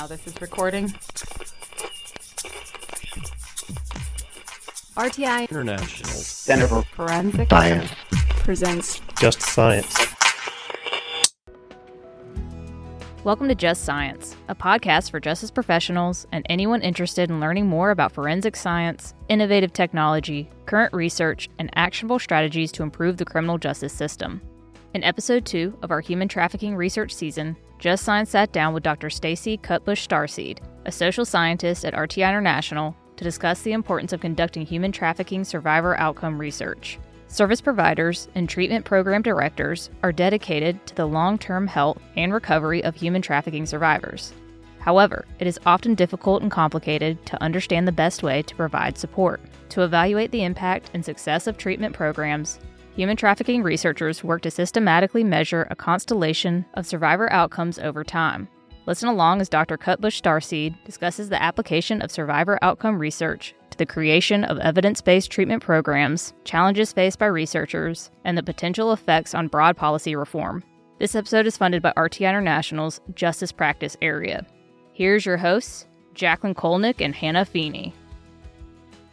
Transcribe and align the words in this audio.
now 0.00 0.06
this 0.06 0.26
is 0.26 0.40
recording. 0.40 0.88
RTI 4.96 5.50
International 5.50 6.10
Center 6.10 6.66
for 6.68 6.82
Forensic 6.84 7.50
Science. 7.50 7.90
presents 8.38 9.02
Just 9.20 9.42
Science. 9.42 9.94
Welcome 13.24 13.48
to 13.48 13.54
Just 13.54 13.84
Science, 13.84 14.36
a 14.48 14.54
podcast 14.54 15.10
for 15.10 15.20
justice 15.20 15.50
professionals 15.50 16.26
and 16.32 16.46
anyone 16.48 16.80
interested 16.80 17.28
in 17.28 17.38
learning 17.38 17.66
more 17.66 17.90
about 17.90 18.12
forensic 18.12 18.56
science, 18.56 19.12
innovative 19.28 19.74
technology, 19.74 20.48
current 20.64 20.94
research, 20.94 21.50
and 21.58 21.68
actionable 21.74 22.18
strategies 22.18 22.72
to 22.72 22.82
improve 22.82 23.18
the 23.18 23.26
criminal 23.26 23.58
justice 23.58 23.92
system. 23.92 24.40
In 24.94 25.04
episode 25.04 25.44
2 25.44 25.78
of 25.82 25.90
our 25.90 26.00
human 26.00 26.26
trafficking 26.26 26.74
research 26.74 27.12
season, 27.12 27.54
Just 27.80 28.04
Science 28.04 28.28
sat 28.28 28.52
down 28.52 28.74
with 28.74 28.82
Dr. 28.82 29.08
Stacey 29.08 29.56
Cutbush 29.56 30.06
Starseed, 30.06 30.58
a 30.84 30.92
social 30.92 31.24
scientist 31.24 31.82
at 31.86 31.94
RTI 31.94 32.28
International, 32.28 32.94
to 33.16 33.24
discuss 33.24 33.62
the 33.62 33.72
importance 33.72 34.12
of 34.12 34.20
conducting 34.20 34.66
human 34.66 34.92
trafficking 34.92 35.44
survivor 35.44 35.96
outcome 35.98 36.38
research. 36.38 36.98
Service 37.28 37.62
providers 37.62 38.28
and 38.34 38.50
treatment 38.50 38.84
program 38.84 39.22
directors 39.22 39.88
are 40.02 40.12
dedicated 40.12 40.86
to 40.86 40.94
the 40.94 41.06
long 41.06 41.38
term 41.38 41.66
health 41.66 41.98
and 42.16 42.34
recovery 42.34 42.84
of 42.84 42.94
human 42.94 43.22
trafficking 43.22 43.64
survivors. 43.64 44.34
However, 44.80 45.24
it 45.38 45.46
is 45.46 45.58
often 45.64 45.94
difficult 45.94 46.42
and 46.42 46.50
complicated 46.50 47.24
to 47.26 47.42
understand 47.42 47.88
the 47.88 47.92
best 47.92 48.22
way 48.22 48.42
to 48.42 48.54
provide 48.56 48.98
support. 48.98 49.40
To 49.70 49.84
evaluate 49.84 50.32
the 50.32 50.44
impact 50.44 50.90
and 50.92 51.02
success 51.02 51.46
of 51.46 51.56
treatment 51.56 51.94
programs, 51.94 52.58
human 53.00 53.16
trafficking 53.16 53.62
researchers 53.62 54.22
work 54.22 54.42
to 54.42 54.50
systematically 54.50 55.24
measure 55.24 55.66
a 55.70 55.74
constellation 55.74 56.66
of 56.74 56.86
survivor 56.86 57.32
outcomes 57.32 57.78
over 57.78 58.04
time. 58.04 58.46
Listen 58.84 59.08
along 59.08 59.40
as 59.40 59.48
Dr. 59.48 59.78
Cutbush 59.78 60.20
Starseed 60.20 60.74
discusses 60.84 61.30
the 61.30 61.42
application 61.42 62.02
of 62.02 62.10
survivor 62.10 62.58
outcome 62.60 62.98
research 62.98 63.54
to 63.70 63.78
the 63.78 63.86
creation 63.86 64.44
of 64.44 64.58
evidence 64.58 65.00
based 65.00 65.30
treatment 65.30 65.62
programs, 65.62 66.34
challenges 66.44 66.92
faced 66.92 67.18
by 67.18 67.24
researchers, 67.24 68.10
and 68.26 68.36
the 68.36 68.42
potential 68.42 68.92
effects 68.92 69.34
on 69.34 69.48
broad 69.48 69.78
policy 69.78 70.14
reform. 70.14 70.62
This 70.98 71.14
episode 71.14 71.46
is 71.46 71.56
funded 71.56 71.80
by 71.80 71.94
RTI 71.96 72.28
International's 72.28 73.00
Justice 73.14 73.50
Practice 73.50 73.96
Area. 74.02 74.44
Here's 74.92 75.24
your 75.24 75.38
hosts, 75.38 75.86
Jacqueline 76.12 76.54
Kolnick 76.54 77.00
and 77.00 77.14
Hannah 77.14 77.46
Feeney. 77.46 77.94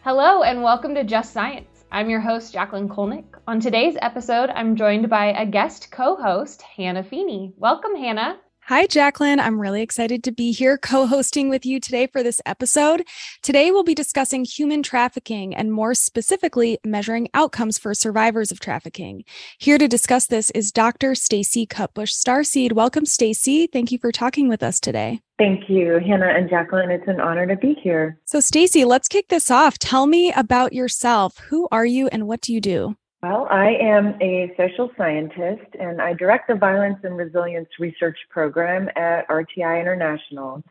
Hello, 0.04 0.44
and 0.44 0.62
welcome 0.62 0.94
to 0.96 1.06
Just 1.06 1.32
Science. 1.32 1.77
I'm 1.92 2.10
your 2.10 2.20
host, 2.20 2.52
Jacqueline 2.52 2.90
Kolnick. 2.90 3.26
On 3.48 3.62
today's 3.62 3.96
episode, 4.02 4.50
I'm 4.50 4.76
joined 4.76 5.10
by 5.10 5.28
a 5.28 5.46
guest 5.46 5.90
co 5.90 6.18
host, 6.18 6.62
Hannah 6.62 7.04
Feeney. 7.04 7.54
Welcome, 7.58 7.96
Hannah. 7.96 8.38
Hi, 8.70 8.86
Jacqueline. 8.86 9.40
I'm 9.40 9.62
really 9.62 9.82
excited 9.82 10.26
to 10.26 10.32
be 10.34 10.52
here 10.52 10.78
co 10.78 11.08
hosting 11.08 11.48
with 11.48 11.66
you 11.66 11.80
today 11.80 12.06
for 12.06 12.22
this 12.22 12.42
episode. 12.46 13.08
Today, 13.42 13.72
we'll 13.72 13.86
be 13.86 13.96
discussing 13.96 14.44
human 14.44 14.84
trafficking 14.84 15.56
and 15.56 15.72
more 15.72 15.94
specifically, 15.94 16.78
measuring 16.84 17.30
outcomes 17.34 17.78
for 17.78 17.94
survivors 17.94 18.52
of 18.52 18.60
trafficking. 18.60 19.24
Here 19.58 19.78
to 19.78 19.88
discuss 19.88 20.26
this 20.26 20.50
is 20.50 20.74
Dr. 20.74 21.16
Stacey 21.16 21.66
Cutbush 21.66 22.12
Starseed. 22.12 22.74
Welcome, 22.74 23.06
Stacey. 23.06 23.68
Thank 23.68 23.94
you 23.94 24.00
for 24.00 24.12
talking 24.12 24.50
with 24.50 24.62
us 24.62 24.82
today. 24.82 25.22
Thank 25.38 25.70
you, 25.70 26.02
Hannah 26.06 26.34
and 26.36 26.50
Jacqueline. 26.50 26.92
It's 26.92 27.08
an 27.08 27.22
honor 27.22 27.48
to 27.48 27.56
be 27.56 27.74
here. 27.82 28.20
So, 28.26 28.42
Stacey, 28.42 28.84
let's 28.84 29.08
kick 29.08 29.30
this 29.30 29.50
off. 29.50 29.78
Tell 29.78 30.08
me 30.08 30.34
about 30.34 30.74
yourself. 30.74 31.38
Who 31.48 31.70
are 31.72 31.86
you 31.86 32.10
and 32.10 32.28
what 32.28 32.42
do 32.42 32.54
you 32.54 32.60
do? 32.60 32.98
Well, 33.30 33.46
I 33.52 33.72
am 33.82 34.16
a 34.22 34.54
social 34.56 34.90
scientist 34.96 35.76
and 35.78 36.02
I 36.02 36.14
direct 36.14 36.48
the 36.48 36.56
Violence 36.56 37.00
and 37.04 37.18
Resilience 37.18 37.68
Research 37.78 38.18
Program 38.30 38.88
at 38.96 39.28
RTI 39.28 39.82
International. 39.82 40.64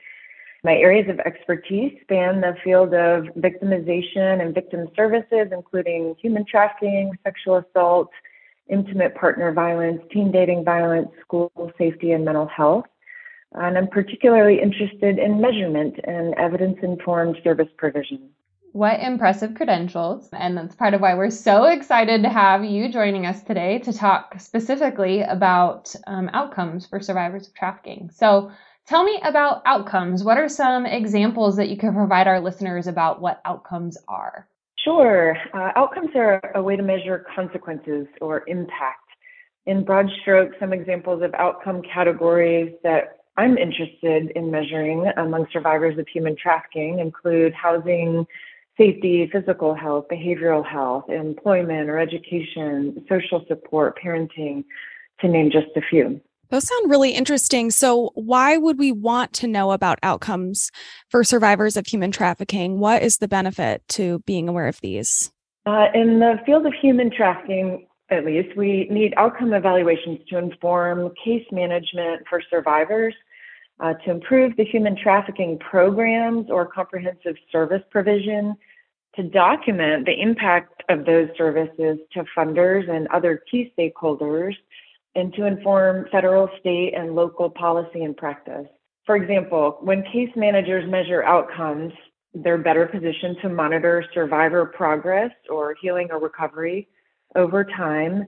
My 0.65 0.75
areas 0.75 1.07
of 1.11 1.21
expertise 1.21 1.99
span 2.01 2.41
the 2.41 2.57
field 2.65 2.95
of 2.95 3.25
victimization 3.37 4.41
and 4.41 4.55
victim 4.55 4.89
services, 4.97 5.49
including 5.53 6.17
human 6.19 6.47
trafficking, 6.47 7.13
sexual 7.25 7.57
assault, 7.57 8.09
intimate 8.71 9.15
partner 9.17 9.53
violence, 9.53 10.01
teen 10.11 10.33
dating 10.33 10.65
violence, 10.65 11.11
school 11.21 11.53
safety, 11.77 12.13
and 12.13 12.25
mental 12.25 12.47
health. 12.47 12.87
And 13.53 13.77
I'm 13.77 13.89
particularly 13.89 14.63
interested 14.63 15.19
in 15.19 15.43
measurement 15.43 15.97
and 16.05 16.33
evidence 16.37 16.79
informed 16.83 17.37
service 17.45 17.69
provision. 17.77 18.31
What 18.77 19.01
impressive 19.01 19.55
credentials. 19.55 20.29
And 20.35 20.55
that's 20.55 20.75
part 20.75 20.93
of 20.93 21.01
why 21.01 21.15
we're 21.15 21.31
so 21.31 21.65
excited 21.65 22.23
to 22.23 22.29
have 22.29 22.63
you 22.63 22.93
joining 22.93 23.25
us 23.25 23.43
today 23.43 23.79
to 23.79 23.93
talk 23.95 24.39
specifically 24.39 25.23
about 25.23 25.97
um, 26.07 26.29
outcomes 26.35 26.85
for 26.85 27.01
survivors 27.01 27.49
of 27.49 27.55
trafficking. 27.55 28.11
So, 28.13 28.51
tell 28.87 29.03
me 29.03 29.19
about 29.25 29.63
outcomes. 29.65 30.23
What 30.23 30.37
are 30.37 30.51
some 30.51 30.85
examples 30.85 31.57
that 31.57 31.71
you 31.71 31.79
can 31.79 31.95
provide 31.95 32.29
our 32.29 32.39
listeners 32.39 32.87
about 32.87 33.19
what 33.19 33.41
outcomes 33.47 33.97
are? 34.09 34.47
Sure. 34.85 35.39
Uh, 35.55 35.71
outcomes 35.75 36.11
are 36.15 36.43
a 36.55 36.63
way 36.63 36.77
to 36.77 36.83
measure 36.83 37.25
consequences 37.35 38.07
or 38.21 38.45
impact. 38.47 39.09
In 39.65 39.87
broad 39.87 40.11
strokes, 40.21 40.55
some 40.61 40.75
examples 40.75 41.23
of 41.23 41.33
outcome 41.33 41.81
categories 41.81 42.75
that 42.83 43.21
I'm 43.39 43.59
interested 43.59 44.33
in 44.35 44.51
measuring 44.51 45.11
among 45.17 45.47
survivors 45.53 45.99
of 45.99 46.07
human 46.09 46.37
trafficking 46.37 47.01
include 47.01 47.53
housing, 47.53 48.27
safety, 48.79 49.29
physical 49.33 49.75
health, 49.75 50.07
behavioral 50.11 50.65
health, 50.65 51.09
employment 51.09 51.89
or 51.89 51.99
education, 51.99 53.05
social 53.09 53.45
support, 53.49 53.99
parenting, 54.03 54.65
to 55.21 55.29
name 55.29 55.51
just 55.51 55.69
a 55.77 55.81
few. 55.81 56.21
Those 56.51 56.69
sound 56.69 56.91
really 56.91 57.11
interesting. 57.11 57.71
So, 57.71 58.11
why 58.15 58.57
would 58.57 58.79
we 58.79 58.93
want 58.93 59.33
to 59.35 59.49
know 59.49 59.73
about 59.73 59.99
outcomes 60.03 60.71
for 61.11 61.25
survivors 61.25 61.77
of 61.77 61.87
human 61.87 62.13
trafficking? 62.13 62.79
What 62.79 63.03
is 63.03 63.19
the 63.19 63.27
benefit 63.27 63.83
to 63.91 64.21
being 64.21 64.49
aware 64.49 64.69
of 64.69 64.81
these? 64.81 65.33
Uh, 65.65 65.87
in 65.95 66.21
the 66.21 66.39
field 66.47 66.65
of 66.65 66.73
human 66.81 67.11
trafficking, 67.11 67.89
at 68.11 68.25
least, 68.25 68.57
we 68.57 68.87
need 68.89 69.15
outcome 69.17 69.53
evaluations 69.53 70.21
to 70.29 70.39
inform 70.39 71.13
case 71.25 71.45
management 71.51 72.23
for 72.31 72.41
survivors, 72.49 73.15
uh, 73.81 73.95
to 74.05 74.11
improve 74.11 74.57
the 74.57 74.65
human 74.65 74.97
trafficking 74.97 75.59
programs 75.59 76.51
or 76.51 76.67
comprehensive 76.67 77.37
service 77.51 77.83
provision, 77.91 78.57
to 79.15 79.23
document 79.23 80.05
the 80.05 80.21
impact 80.21 80.83
of 80.89 81.07
those 81.07 81.29
services 81.37 81.99
to 82.13 82.25
funders 82.37 82.89
and 82.91 83.09
other 83.09 83.43
key 83.51 83.73
stakeholders, 83.79 84.55
and 85.15 85.33
to 85.35 85.47
inform 85.47 86.07
federal, 86.13 86.49
state, 86.61 86.93
and 86.95 87.15
local 87.15 87.49
policy 87.49 88.05
and 88.05 88.17
practice. 88.17 88.67
For 89.07 89.17
example, 89.17 89.79
when 89.81 90.03
case 90.03 90.31
managers 90.37 90.89
measure 90.91 91.23
outcomes, 91.23 91.93
they're 92.35 92.59
better 92.59 92.87
positioned 92.87 93.37
to 93.41 93.49
monitor 93.49 94.05
survivor 94.13 94.67
progress 94.67 95.31
or 95.49 95.75
healing 95.81 96.09
or 96.11 96.19
recovery 96.19 96.89
over 97.35 97.65
time. 97.65 98.27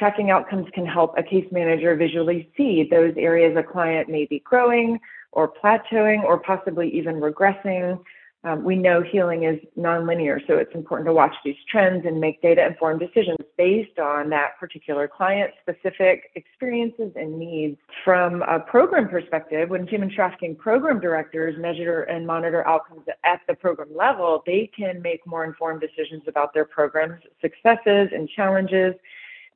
Tracking 0.00 0.30
outcomes 0.30 0.66
can 0.72 0.86
help 0.86 1.12
a 1.18 1.22
case 1.22 1.44
manager 1.52 1.94
visually 1.94 2.50
see 2.56 2.88
those 2.90 3.12
areas 3.18 3.54
a 3.58 3.62
client 3.62 4.08
may 4.08 4.24
be 4.24 4.38
growing 4.38 4.98
or 5.32 5.52
plateauing 5.62 6.24
or 6.24 6.38
possibly 6.38 6.88
even 6.88 7.16
regressing 7.16 8.00
um, 8.42 8.64
we 8.64 8.74
know 8.74 9.02
healing 9.02 9.42
is 9.44 9.60
nonlinear, 9.78 10.40
so 10.46 10.56
it's 10.56 10.74
important 10.74 11.06
to 11.08 11.12
watch 11.12 11.34
these 11.44 11.56
trends 11.68 12.06
and 12.06 12.18
make 12.18 12.40
data 12.40 12.64
informed 12.64 13.00
decisions 13.00 13.36
based 13.58 13.98
on 13.98 14.30
that 14.30 14.58
particular 14.58 15.06
client 15.06 15.52
specific 15.60 16.30
experiences 16.36 17.12
and 17.16 17.38
needs. 17.38 17.76
From 18.02 18.40
a 18.42 18.58
program 18.58 19.10
perspective, 19.10 19.68
when 19.68 19.86
human 19.86 20.08
trafficking 20.08 20.56
program 20.56 21.00
directors 21.00 21.54
measure 21.58 22.04
and 22.04 22.26
monitor 22.26 22.66
outcomes 22.66 23.02
at 23.24 23.42
the 23.46 23.54
program 23.54 23.94
level, 23.94 24.42
they 24.46 24.70
can 24.74 25.02
make 25.02 25.26
more 25.26 25.44
informed 25.44 25.82
decisions 25.82 26.22
about 26.26 26.54
their 26.54 26.64
program's 26.64 27.20
successes 27.42 28.08
and 28.10 28.26
challenges, 28.30 28.94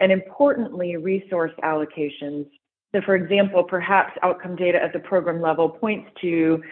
and 0.01 0.13
importantly, 0.13 0.97
resource 0.97 1.53
allocations. 1.63 2.47
So, 2.95 3.01
for 3.05 3.17
example, 3.17 3.65
perhaps 3.65 4.13
outcome 4.23 4.57
data 4.57 4.83
at 4.83 4.93
the 4.93 5.01
program 5.01 5.41
level 5.41 5.69
points 5.69 6.11
to 6.21 6.63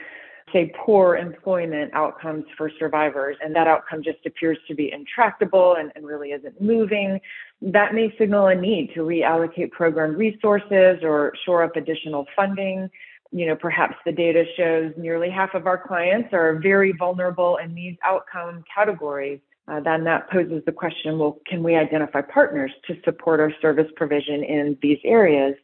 say, 0.53 0.73
poor 0.85 1.17
employment 1.17 1.91
outcomes 1.95 2.45
for 2.57 2.71
survivors, 2.79 3.37
and 3.43 3.55
that 3.57 3.67
outcome 3.67 4.03
just 4.03 4.19
appears 4.27 4.59
to 4.69 4.75
be 4.75 4.93
intractable 4.93 5.77
and, 5.79 5.91
and 5.95 6.07
really 6.07 6.31
isn't 6.31 6.61
moving, 6.61 7.21
that 7.61 7.95
may 7.95 8.15
signal 8.19 8.49
a 8.49 8.55
need 8.55 8.93
to 8.95 9.01
reallocate 9.01 9.71
program 9.71 10.15
resources 10.15 10.99
or 11.03 11.33
shore 11.45 11.63
up 11.63 11.77
additional 11.77 12.27
funding. 12.37 12.91
You 13.31 13.47
know, 13.47 13.57
perhaps 13.57 13.95
the 14.05 14.13
data 14.13 14.45
shows 14.57 14.93
nearly 14.97 15.31
half 15.31 15.55
of 15.55 15.67
our 15.67 15.79
clients 15.79 16.29
are 16.33 16.61
very 16.63 16.93
vulnerable 16.93 17.57
in 17.57 17.75
these 17.75 17.97
outcome 18.05 18.63
categories. 18.73 19.41
Uh, 19.69 19.81
then 19.81 20.05
that 20.05 20.29
poses 20.31 20.63
the 20.67 20.73
question 20.73 21.19
well, 21.19 21.39
can 21.47 21.63
we 21.63 21.77
identify 21.77 22.21
partners 22.21 22.73
to 22.87 22.97
support 23.05 23.41
our 23.41 23.53
service 23.61 23.91
provision 23.97 24.43
in 24.43 24.77
these 24.83 24.99
areas? 25.05 25.55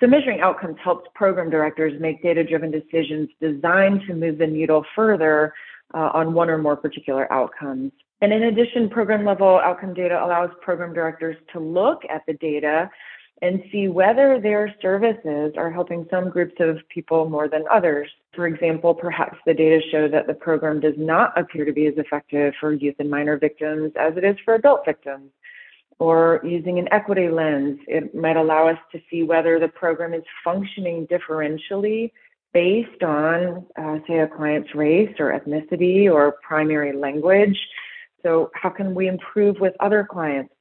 So 0.00 0.06
measuring 0.06 0.40
outcomes 0.40 0.76
helps 0.82 1.08
program 1.14 1.50
directors 1.50 1.98
make 2.00 2.22
data-driven 2.22 2.70
decisions 2.70 3.30
designed 3.40 4.02
to 4.06 4.14
move 4.14 4.38
the 4.38 4.46
needle 4.46 4.84
further 4.94 5.54
uh, 5.94 6.10
on 6.14 6.34
one 6.34 6.50
or 6.50 6.58
more 6.58 6.76
particular 6.76 7.32
outcomes. 7.32 7.92
And 8.20 8.32
in 8.32 8.44
addition, 8.44 8.90
program 8.90 9.24
level 9.24 9.60
outcome 9.62 9.94
data 9.94 10.22
allows 10.22 10.50
program 10.60 10.92
directors 10.92 11.36
to 11.52 11.60
look 11.60 12.02
at 12.10 12.22
the 12.26 12.34
data 12.34 12.90
and 13.42 13.62
see 13.70 13.88
whether 13.88 14.40
their 14.40 14.74
services 14.82 15.54
are 15.56 15.70
helping 15.70 16.06
some 16.10 16.28
groups 16.28 16.54
of 16.58 16.78
people 16.88 17.28
more 17.28 17.48
than 17.48 17.64
others. 17.70 18.10
For 18.34 18.46
example, 18.46 18.94
perhaps 18.94 19.38
the 19.46 19.54
data 19.54 19.80
show 19.90 20.08
that 20.08 20.26
the 20.26 20.34
program 20.34 20.80
does 20.80 20.94
not 20.96 21.38
appear 21.38 21.64
to 21.64 21.72
be 21.72 21.86
as 21.86 21.94
effective 21.96 22.54
for 22.58 22.72
youth 22.72 22.96
and 22.98 23.10
minor 23.10 23.38
victims 23.38 23.92
as 23.98 24.16
it 24.16 24.24
is 24.24 24.36
for 24.44 24.54
adult 24.54 24.84
victims. 24.84 25.30
Or 26.00 26.40
using 26.44 26.78
an 26.78 26.88
equity 26.92 27.28
lens, 27.28 27.80
it 27.88 28.14
might 28.14 28.36
allow 28.36 28.68
us 28.68 28.78
to 28.92 29.00
see 29.10 29.24
whether 29.24 29.58
the 29.58 29.68
program 29.68 30.14
is 30.14 30.22
functioning 30.44 31.08
differentially 31.08 32.12
based 32.52 33.02
on, 33.02 33.66
uh, 33.76 33.98
say, 34.06 34.20
a 34.20 34.28
client's 34.28 34.74
race 34.74 35.14
or 35.18 35.38
ethnicity 35.38 36.10
or 36.10 36.36
primary 36.42 36.96
language. 36.96 37.58
So, 38.22 38.50
how 38.54 38.70
can 38.70 38.94
we 38.94 39.08
improve 39.08 39.58
with 39.60 39.74
other 39.80 40.06
clients? 40.08 40.52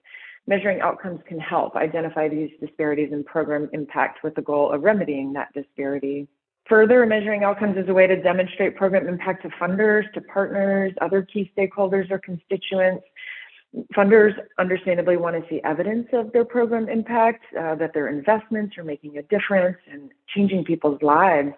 Measuring 0.48 0.80
outcomes 0.80 1.20
can 1.28 1.40
help 1.40 1.76
identify 1.76 2.30
these 2.30 2.50
disparities 2.62 3.12
in 3.12 3.24
program 3.24 3.70
impact 3.74 4.24
with 4.24 4.34
the 4.36 4.42
goal 4.42 4.72
of 4.72 4.82
remedying 4.82 5.34
that 5.34 5.54
disparity. 5.54 6.26
Further, 6.70 7.06
measuring 7.06 7.44
outcomes 7.44 7.78
is 7.78 7.90
a 7.90 7.94
way 7.94 8.08
to 8.08 8.16
demonstrate 8.22 8.78
program 8.78 9.08
impact 9.08 9.44
to 9.44 9.50
funders, 9.50 10.12
to 10.14 10.22
partners, 10.22 10.94
other 11.02 11.22
key 11.22 11.52
stakeholders 11.58 12.10
or 12.10 12.20
constituents. 12.20 13.04
Funders 13.94 14.34
understandably 14.58 15.18
want 15.18 15.36
to 15.36 15.50
see 15.50 15.62
evidence 15.66 16.08
of 16.14 16.32
their 16.32 16.46
program 16.46 16.88
impact, 16.88 17.44
uh, 17.60 17.76
that 17.76 17.94
their 17.94 18.08
investments 18.08 18.78
are 18.78 18.86
making 18.86 19.18
a 19.18 19.24
difference 19.24 19.78
and 19.92 20.12
changing 20.34 20.64
people's 20.64 21.02
lives. 21.02 21.52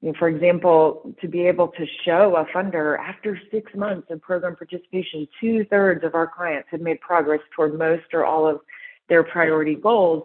You 0.00 0.12
know, 0.12 0.18
for 0.18 0.28
example, 0.28 1.14
to 1.20 1.28
be 1.28 1.46
able 1.46 1.68
to 1.68 1.86
show 2.04 2.36
a 2.36 2.44
funder 2.54 2.98
after 2.98 3.40
six 3.50 3.72
months 3.74 4.08
of 4.10 4.20
program 4.20 4.54
participation, 4.54 5.26
two 5.40 5.64
thirds 5.70 6.04
of 6.04 6.14
our 6.14 6.26
clients 6.26 6.68
have 6.70 6.82
made 6.82 7.00
progress 7.00 7.40
toward 7.56 7.78
most 7.78 8.12
or 8.12 8.24
all 8.24 8.46
of 8.46 8.60
their 9.08 9.22
priority 9.22 9.74
goals. 9.74 10.24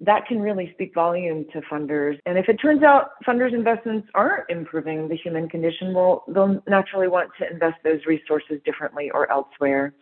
That 0.00 0.26
can 0.26 0.40
really 0.40 0.70
speak 0.72 0.94
volume 0.94 1.44
to 1.52 1.60
funders. 1.62 2.18
And 2.24 2.38
if 2.38 2.48
it 2.48 2.54
turns 2.54 2.82
out 2.82 3.10
funders' 3.26 3.52
investments 3.52 4.08
aren't 4.14 4.48
improving 4.48 5.08
the 5.08 5.16
human 5.16 5.48
condition, 5.48 5.92
well, 5.92 6.24
they'll 6.28 6.62
naturally 6.68 7.08
want 7.08 7.30
to 7.40 7.50
invest 7.50 7.76
those 7.82 8.06
resources 8.06 8.60
differently 8.64 9.10
or 9.10 9.30
elsewhere. 9.30 9.92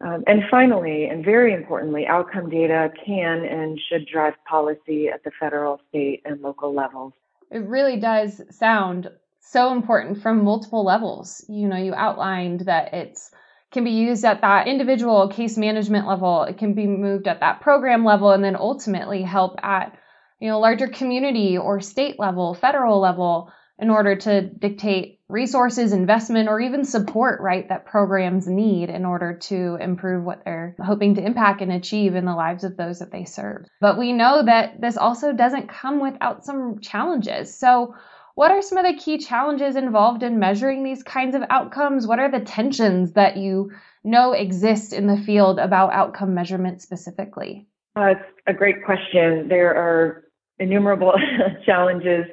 Um, 0.00 0.22
and 0.26 0.42
finally, 0.50 1.06
and 1.06 1.24
very 1.24 1.52
importantly, 1.52 2.06
outcome 2.06 2.48
data 2.48 2.92
can 3.04 3.44
and 3.44 3.80
should 3.88 4.06
drive 4.06 4.34
policy 4.48 5.08
at 5.08 5.24
the 5.24 5.30
federal, 5.38 5.80
state, 5.88 6.22
and 6.24 6.40
local 6.40 6.72
levels 6.72 7.12
it 7.50 7.66
really 7.66 7.98
does 7.98 8.40
sound 8.50 9.10
so 9.40 9.72
important 9.72 10.22
from 10.22 10.44
multiple 10.44 10.84
levels. 10.84 11.44
You 11.48 11.68
know, 11.68 11.76
you 11.76 11.94
outlined 11.94 12.60
that 12.60 12.94
it's 12.94 13.30
can 13.70 13.84
be 13.84 13.90
used 13.90 14.24
at 14.24 14.40
that 14.40 14.68
individual 14.68 15.28
case 15.28 15.56
management 15.58 16.06
level, 16.06 16.44
it 16.44 16.58
can 16.58 16.74
be 16.74 16.86
moved 16.86 17.26
at 17.26 17.40
that 17.40 17.60
program 17.60 18.04
level 18.04 18.30
and 18.30 18.44
then 18.44 18.54
ultimately 18.54 19.22
help 19.22 19.58
at 19.64 19.98
you 20.40 20.48
know 20.48 20.60
larger 20.60 20.86
community 20.86 21.58
or 21.58 21.80
state 21.80 22.18
level, 22.18 22.54
federal 22.54 23.00
level 23.00 23.52
in 23.78 23.90
order 23.90 24.14
to 24.14 24.42
dictate 24.42 25.20
resources, 25.28 25.92
investment, 25.92 26.48
or 26.48 26.60
even 26.60 26.84
support, 26.84 27.40
right, 27.40 27.68
that 27.68 27.86
programs 27.86 28.46
need 28.46 28.88
in 28.88 29.04
order 29.04 29.36
to 29.36 29.76
improve 29.80 30.22
what 30.24 30.44
they're 30.44 30.76
hoping 30.84 31.16
to 31.16 31.24
impact 31.24 31.60
and 31.60 31.72
achieve 31.72 32.14
in 32.14 32.24
the 32.24 32.34
lives 32.34 32.62
of 32.62 32.76
those 32.76 33.00
that 33.00 33.10
they 33.10 33.24
serve. 33.24 33.66
But 33.80 33.98
we 33.98 34.12
know 34.12 34.44
that 34.44 34.80
this 34.80 34.96
also 34.96 35.32
doesn't 35.32 35.68
come 35.68 36.00
without 36.00 36.44
some 36.44 36.78
challenges. 36.80 37.58
So, 37.58 37.94
what 38.36 38.50
are 38.50 38.62
some 38.62 38.78
of 38.78 38.84
the 38.84 39.00
key 39.00 39.18
challenges 39.18 39.76
involved 39.76 40.24
in 40.24 40.40
measuring 40.40 40.82
these 40.82 41.04
kinds 41.04 41.36
of 41.36 41.42
outcomes? 41.50 42.06
What 42.06 42.18
are 42.18 42.30
the 42.30 42.40
tensions 42.40 43.12
that 43.12 43.36
you 43.36 43.70
know 44.02 44.32
exist 44.32 44.92
in 44.92 45.06
the 45.06 45.16
field 45.16 45.58
about 45.58 45.92
outcome 45.92 46.34
measurement 46.34 46.82
specifically? 46.82 47.66
Uh, 47.96 48.06
it's 48.06 48.20
a 48.46 48.52
great 48.52 48.84
question. 48.84 49.48
There 49.48 49.74
are 49.74 50.24
innumerable 50.58 51.14
challenges 51.66 52.26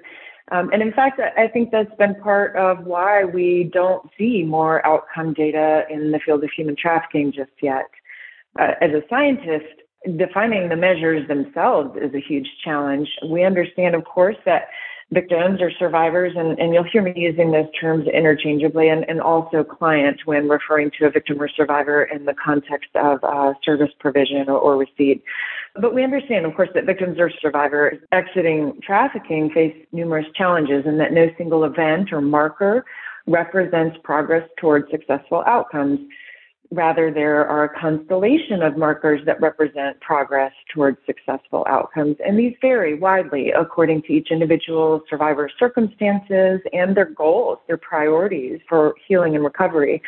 um, 0.52 0.70
and 0.74 0.82
in 0.82 0.92
fact, 0.92 1.20
I 1.38 1.48
think 1.48 1.72
that's 1.72 1.96
been 1.96 2.16
part 2.16 2.56
of 2.58 2.86
why 2.86 3.24
we 3.24 3.70
don't 3.74 4.10
see 4.18 4.44
more 4.44 4.86
outcome 4.86 5.34
data 5.34 5.84
in 5.90 6.12
the 6.12 6.20
field 6.20 6.44
of 6.44 6.50
human 6.56 6.76
trafficking 6.76 7.32
just 7.32 7.52
yet. 7.62 7.90
Uh, 8.60 8.74
as 8.82 8.92
a 8.92 9.02
scientist, 9.10 9.82
defining 10.18 10.68
the 10.68 10.76
measures 10.76 11.26
themselves 11.28 11.98
is 12.02 12.14
a 12.14 12.20
huge 12.20 12.50
challenge. 12.64 13.08
We 13.30 13.44
understand, 13.46 13.96
of 13.96 14.04
course, 14.04 14.36
that 14.46 14.68
victims 15.12 15.62
or 15.62 15.72
survivors, 15.72 16.34
and, 16.36 16.58
and 16.60 16.74
you'll 16.74 16.86
hear 16.86 17.02
me 17.02 17.14
using 17.16 17.52
those 17.52 17.72
terms 17.80 18.08
interchangeably, 18.08 18.90
and, 18.90 19.08
and 19.10 19.22
also 19.22 19.64
client 19.64 20.22
when 20.26 20.48
referring 20.48 20.90
to 21.00 21.06
a 21.06 21.12
victim 21.12 21.42
or 21.42 21.50
survivor 21.50 22.04
in 22.04 22.26
the 22.26 22.34
context 22.34 22.90
of 22.96 23.24
uh, 23.24 23.54
service 23.64 23.92
provision 24.00 24.50
or, 24.50 24.58
or 24.58 24.78
receipt. 24.78 25.24
But 25.80 25.94
we 25.96 26.04
understand, 26.04 26.46
of 26.46 26.54
course, 26.54 26.70
that 26.76 26.86
victims 26.86 27.18
or 27.18 27.32
survivors 27.42 27.98
exiting 28.12 28.80
trafficking 28.84 29.50
face 29.52 29.76
numerous 29.92 30.26
challenges 30.36 30.84
and 30.86 31.00
that 31.00 31.14
no 31.14 31.30
single 31.38 31.64
event 31.64 32.12
or 32.12 32.22
marker 32.22 32.86
represents 33.28 33.98
progress 34.04 34.48
towards 34.60 34.90
successful 34.92 35.44
outcomes. 35.48 36.00
Rather, 36.74 37.12
there 37.12 37.46
are 37.48 37.66
a 37.66 37.80
constellation 37.80 38.62
of 38.62 38.78
markers 38.78 39.22
that 39.26 39.40
represent 39.42 40.00
progress 40.00 40.54
towards 40.74 40.98
successful 41.06 41.66
outcomes, 41.70 42.16
and 42.26 42.40
these 42.40 42.56
vary 42.62 42.98
widely 42.98 43.52
according 43.52 44.02
to 44.04 44.14
each 44.14 44.30
individual 44.32 45.02
survivor's 45.10 45.52
circumstances 45.60 46.62
and 46.72 46.96
their 46.96 47.06
goals, 47.06 47.60
their 47.68 47.78
priorities 47.78 48.60
for 48.70 48.96
healing 49.06 49.36
and 49.36 49.44
recovery. 49.44 50.02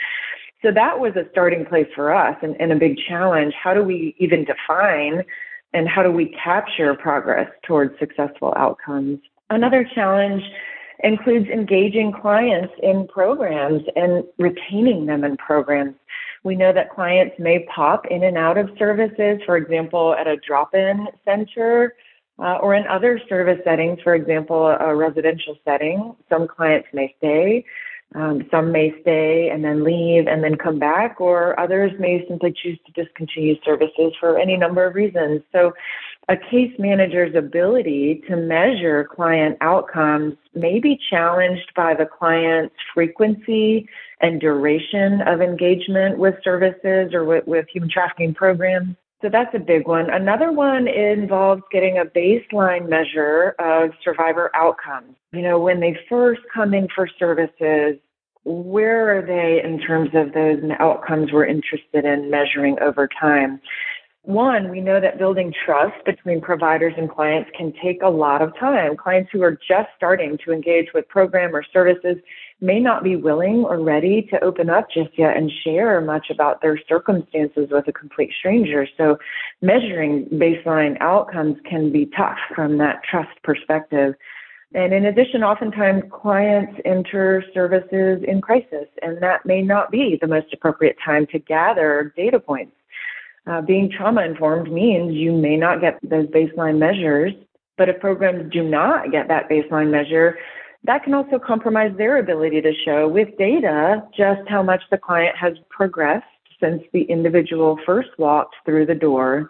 So 0.61 0.71
that 0.71 0.97
was 0.97 1.13
a 1.17 1.29
starting 1.31 1.65
place 1.65 1.87
for 1.93 2.15
us 2.15 2.37
and, 2.41 2.55
and 2.61 2.71
a 2.71 2.77
big 2.77 2.97
challenge. 3.09 3.53
How 3.61 3.73
do 3.73 3.83
we 3.83 4.15
even 4.17 4.45
define 4.45 5.23
and 5.73 5.87
how 5.87 6.03
do 6.03 6.11
we 6.11 6.35
capture 6.41 6.93
progress 6.95 7.49
towards 7.63 7.97
successful 7.99 8.53
outcomes? 8.57 9.19
Another 9.49 9.87
challenge 9.93 10.43
includes 11.03 11.49
engaging 11.49 12.11
clients 12.11 12.73
in 12.81 13.07
programs 13.07 13.83
and 13.95 14.23
retaining 14.37 15.05
them 15.05 15.23
in 15.23 15.37
programs. 15.37 15.95
We 16.43 16.55
know 16.55 16.73
that 16.73 16.91
clients 16.91 17.35
may 17.39 17.65
pop 17.73 18.05
in 18.07 18.23
and 18.23 18.37
out 18.37 18.57
of 18.57 18.69
services, 18.77 19.41
for 19.45 19.57
example, 19.57 20.13
at 20.13 20.27
a 20.27 20.37
drop 20.37 20.73
in 20.73 21.07
center 21.25 21.95
uh, 22.39 22.57
or 22.57 22.75
in 22.75 22.85
other 22.87 23.19
service 23.29 23.59
settings, 23.63 23.99
for 24.01 24.15
example, 24.15 24.67
a 24.67 24.95
residential 24.95 25.55
setting. 25.63 26.15
Some 26.29 26.47
clients 26.47 26.87
may 26.93 27.13
stay. 27.17 27.65
Um, 28.15 28.43
some 28.51 28.71
may 28.71 28.93
stay 29.01 29.49
and 29.51 29.63
then 29.63 29.83
leave 29.83 30.27
and 30.27 30.43
then 30.43 30.55
come 30.55 30.77
back, 30.77 31.19
or 31.19 31.59
others 31.59 31.91
may 31.99 32.23
simply 32.27 32.53
choose 32.53 32.79
to 32.85 33.03
discontinue 33.03 33.55
services 33.65 34.13
for 34.19 34.37
any 34.37 34.55
number 34.55 34.85
of 34.85 34.95
reasons. 34.95 35.41
So, 35.51 35.73
a 36.29 36.37
case 36.37 36.71
manager's 36.79 37.35
ability 37.35 38.23
to 38.29 38.37
measure 38.37 39.09
client 39.13 39.57
outcomes 39.59 40.35
may 40.55 40.79
be 40.79 40.97
challenged 41.09 41.73
by 41.75 41.93
the 41.95 42.05
client's 42.05 42.75
frequency 42.93 43.89
and 44.21 44.39
duration 44.39 45.21
of 45.27 45.41
engagement 45.41 46.17
with 46.17 46.35
services 46.41 47.13
or 47.13 47.25
with, 47.25 47.45
with 47.45 47.65
human 47.73 47.89
trafficking 47.89 48.33
programs. 48.33 48.95
So 49.21 49.29
that's 49.29 49.53
a 49.53 49.59
big 49.59 49.87
one. 49.87 50.09
Another 50.09 50.51
one 50.51 50.87
involves 50.87 51.61
getting 51.71 51.97
a 51.97 52.05
baseline 52.05 52.89
measure 52.89 53.55
of 53.59 53.91
survivor 54.03 54.49
outcomes. 54.53 55.15
You 55.31 55.41
know, 55.41 55.59
when 55.59 55.79
they 55.79 55.97
first 56.09 56.41
come 56.53 56.73
in 56.73 56.87
for 56.93 57.07
services, 57.19 57.99
where 58.45 59.17
are 59.17 59.21
they 59.21 59.61
in 59.63 59.79
terms 59.79 60.09
of 60.13 60.33
those 60.33 60.59
outcomes 60.79 61.31
we're 61.31 61.45
interested 61.45 62.05
in 62.05 62.29
measuring 62.29 62.77
over 62.81 63.07
time? 63.07 63.61
One, 64.23 64.69
we 64.69 64.79
know 64.79 65.01
that 65.01 65.17
building 65.17 65.53
trust 65.65 66.05
between 66.05 66.39
providers 66.39 66.93
and 66.97 67.09
clients 67.09 67.51
can 67.57 67.73
take 67.83 68.01
a 68.01 68.09
lot 68.09 68.41
of 68.41 68.57
time. 68.57 68.95
Clients 68.95 69.29
who 69.33 69.41
are 69.43 69.51
just 69.67 69.89
starting 69.97 70.37
to 70.45 70.53
engage 70.53 70.93
with 70.93 71.09
program 71.09 71.53
or 71.53 71.61
services 71.73 72.15
may 72.61 72.79
not 72.79 73.03
be 73.03 73.17
willing 73.17 73.65
or 73.65 73.81
ready 73.81 74.21
to 74.31 74.41
open 74.41 74.69
up 74.69 74.87
just 74.89 75.09
yet 75.17 75.35
and 75.35 75.51
share 75.65 75.99
much 75.99 76.29
about 76.29 76.61
their 76.61 76.79
circumstances 76.87 77.67
with 77.69 77.85
a 77.89 77.91
complete 77.91 78.31
stranger. 78.39 78.87
So 78.97 79.17
measuring 79.61 80.27
baseline 80.27 80.95
outcomes 81.01 81.57
can 81.69 81.91
be 81.91 82.09
tough 82.15 82.37
from 82.55 82.77
that 82.77 83.01
trust 83.03 83.41
perspective. 83.43 84.15
And 84.73 84.91
in 84.91 85.05
addition, 85.05 85.43
oftentimes 85.43 86.03
clients 86.11 86.79
enter 86.83 87.43
services 87.53 88.23
in 88.27 88.41
crisis, 88.41 88.87
and 89.01 89.21
that 89.21 89.45
may 89.45 89.61
not 89.61 89.91
be 89.91 90.17
the 90.19 90.27
most 90.27 90.51
appropriate 90.51 90.97
time 91.03 91.27
to 91.27 91.39
gather 91.39 92.11
data 92.17 92.39
points. 92.39 92.75
Uh, 93.45 93.61
being 93.61 93.91
trauma 93.91 94.23
informed 94.23 94.71
means 94.71 95.13
you 95.13 95.31
may 95.31 95.57
not 95.57 95.81
get 95.81 95.99
those 96.01 96.25
baseline 96.27 96.79
measures, 96.79 97.33
but 97.77 97.89
if 97.89 97.99
programs 97.99 98.51
do 98.51 98.63
not 98.63 99.11
get 99.11 99.27
that 99.27 99.49
baseline 99.49 99.91
measure, 99.91 100.37
that 100.85 101.03
can 101.03 101.13
also 101.13 101.37
compromise 101.39 101.91
their 101.97 102.17
ability 102.17 102.61
to 102.61 102.73
show 102.85 103.07
with 103.07 103.37
data 103.37 104.03
just 104.15 104.41
how 104.47 104.63
much 104.63 104.81
the 104.89 104.97
client 104.97 105.35
has 105.37 105.53
progressed 105.69 106.25
since 106.59 106.81
the 106.93 107.03
individual 107.03 107.77
first 107.85 108.09
walked 108.17 108.55
through 108.65 108.85
the 108.85 108.95
door. 108.95 109.49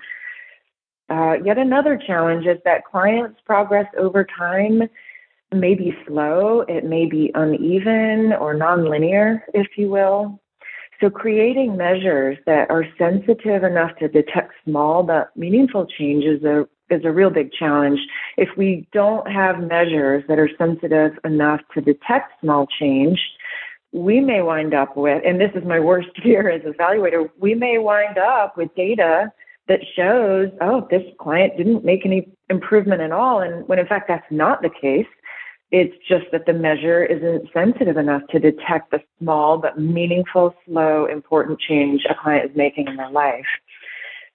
Uh, 1.10 1.36
yet 1.44 1.58
another 1.58 1.98
challenge 2.08 2.46
is 2.46 2.58
that 2.66 2.86
clients' 2.86 3.40
progress 3.46 3.86
over 3.98 4.26
time 4.26 4.84
may 5.56 5.76
be 5.76 5.96
slow, 6.08 6.62
it 6.62 6.86
may 6.86 7.06
be 7.06 7.32
uneven 7.36 8.34
or 8.34 8.56
nonlinear, 8.56 9.42
if 9.54 9.68
you 9.78 9.90
will. 9.90 10.40
So, 11.02 11.10
creating 11.10 11.76
measures 11.76 12.38
that 12.46 12.70
are 12.70 12.86
sensitive 12.98 13.64
enough 13.64 13.92
to 14.00 14.08
detect 14.08 14.54
small 14.64 15.04
but 15.04 15.36
meaningful 15.36 15.86
changes 15.86 16.42
is 16.90 17.02
a 17.04 17.12
real 17.12 17.30
big 17.30 17.52
challenge. 17.52 18.00
If 18.38 18.50
we 18.56 18.88
don't 18.94 19.30
have 19.30 19.60
measures 19.60 20.24
that 20.28 20.40
are 20.40 20.50
sensitive 20.58 21.18
enough 21.26 21.62
to 21.74 21.82
detect 21.82 22.40
small 22.42 22.68
change, 22.80 23.20
we 23.92 24.20
may 24.20 24.42
wind 24.42 24.74
up 24.74 24.98
with, 24.98 25.22
and 25.26 25.40
this 25.40 25.52
is 25.56 25.64
my 25.64 25.80
worst 25.80 26.10
fear 26.24 26.50
as 26.50 26.62
an 26.66 26.74
evaluator, 26.74 27.30
we 27.40 27.56
may 27.56 27.78
wind 27.78 28.18
up 28.18 28.58
with 28.58 28.74
data 28.76 29.32
that 29.68 29.80
shows, 29.96 30.50
oh, 30.62 30.88
this 30.92 31.04
client 31.20 31.56
didn't 31.58 31.86
make 31.86 32.06
any 32.06 32.28
improvement 32.50 33.02
at 33.02 33.12
all. 33.12 33.40
And 33.40 33.68
when 33.68 33.80
in 33.80 33.88
fact 33.88 34.08
that's 34.08 34.26
not 34.30 34.62
the 34.62 34.70
case, 34.70 35.08
it's 35.74 35.96
just 36.08 36.26
that 36.32 36.46
the 36.46 36.54
measure 36.54 37.04
isn't 37.04 37.50
sensitive 37.52 37.98
enough 37.98 38.22
to 38.30 38.38
detect 38.38 38.92
the 38.92 39.00
small 39.18 39.58
but 39.58 39.80
meaningful, 39.80 40.54
slow, 40.68 41.08
important 41.08 41.60
change 41.60 42.04
a 42.08 42.14
client 42.14 42.52
is 42.52 42.56
making 42.56 42.88
in 42.88 42.96
their 42.96 43.10
life. 43.10 43.48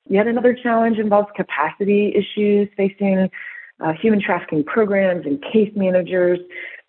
Yet 0.09 0.27
another 0.27 0.53
challenge 0.53 0.99
involves 0.99 1.29
capacity 1.37 2.13
issues 2.13 2.69
facing 2.77 3.31
uh, 3.79 3.93
human 3.93 4.21
trafficking 4.21 4.65
programs 4.65 5.27
and 5.27 5.41
case 5.41 5.71
managers. 5.77 6.41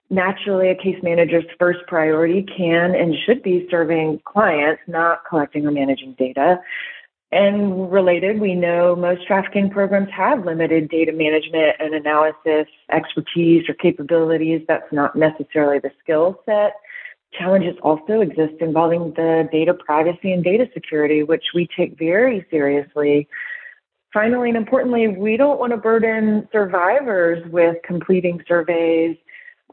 Naturally, 0.10 0.70
a 0.70 0.76
case 0.76 0.98
manager's 1.04 1.46
first 1.60 1.82
priority 1.88 2.42
can 2.42 2.96
and 2.96 3.14
should 3.28 3.44
be 3.44 3.68
serving 3.70 4.20
clients, 4.26 4.82
not 4.88 5.20
collecting 5.30 5.68
or 5.68 5.72
managing 5.72 6.16
data. 6.18 6.60
And 7.32 7.92
related, 7.92 8.40
we 8.40 8.56
know 8.56 8.96
most 8.96 9.28
trafficking 9.28 9.70
programs 9.70 10.10
have 10.12 10.46
limited 10.46 10.90
data 10.90 11.12
management 11.12 11.76
and 11.80 11.94
analysis 11.94 12.68
expertise 12.92 13.70
or 13.70 13.76
capabilities. 13.76 14.64
That's 14.68 14.92
not 14.92 15.16
necessarily 15.16 15.78
the 15.78 15.92
skill 16.02 16.42
set. 16.46 16.74
Challenges 17.32 17.76
also 17.84 18.22
exist 18.22 18.56
involving 18.60 19.14
the 19.16 19.48
data 19.52 19.76
privacy 19.76 20.32
and 20.32 20.44
data 20.44 20.68
security, 20.74 21.22
which 21.22 21.44
we 21.54 21.68
take 21.78 22.00
very 22.00 22.44
seriously. 22.50 23.28
Finally, 24.12 24.50
and 24.50 24.58
importantly, 24.58 25.08
we 25.08 25.38
don't 25.38 25.60
want 25.60 25.72
to 25.72 25.78
burden 25.78 26.50
survivors 26.52 27.48
with 27.52 27.76
completing 27.86 28.42
surveys, 28.48 29.16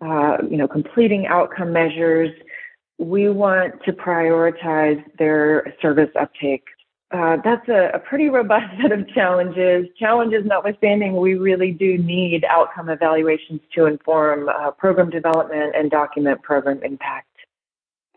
uh, 0.02 0.36
you 0.50 0.58
know, 0.58 0.68
completing 0.68 1.26
outcome 1.26 1.72
measures. 1.72 2.30
We 2.98 3.30
want 3.30 3.82
to 3.84 3.94
prioritize 3.94 5.02
their 5.18 5.74
service 5.80 6.10
uptake 6.20 6.64
uh, 7.12 7.36
that's 7.44 7.68
a, 7.68 7.90
a, 7.94 7.98
pretty 8.00 8.28
robust 8.28 8.64
set 8.82 8.90
of 8.90 9.08
challenges. 9.08 9.86
Challenges 9.98 10.44
notwithstanding, 10.44 11.16
we 11.16 11.34
really 11.34 11.70
do 11.70 11.98
need 11.98 12.44
outcome 12.48 12.88
evaluations 12.88 13.60
to 13.74 13.86
inform 13.86 14.48
uh, 14.48 14.72
program 14.72 15.10
development 15.10 15.74
and 15.76 15.90
document 15.90 16.42
program 16.42 16.82
impact. 16.82 17.28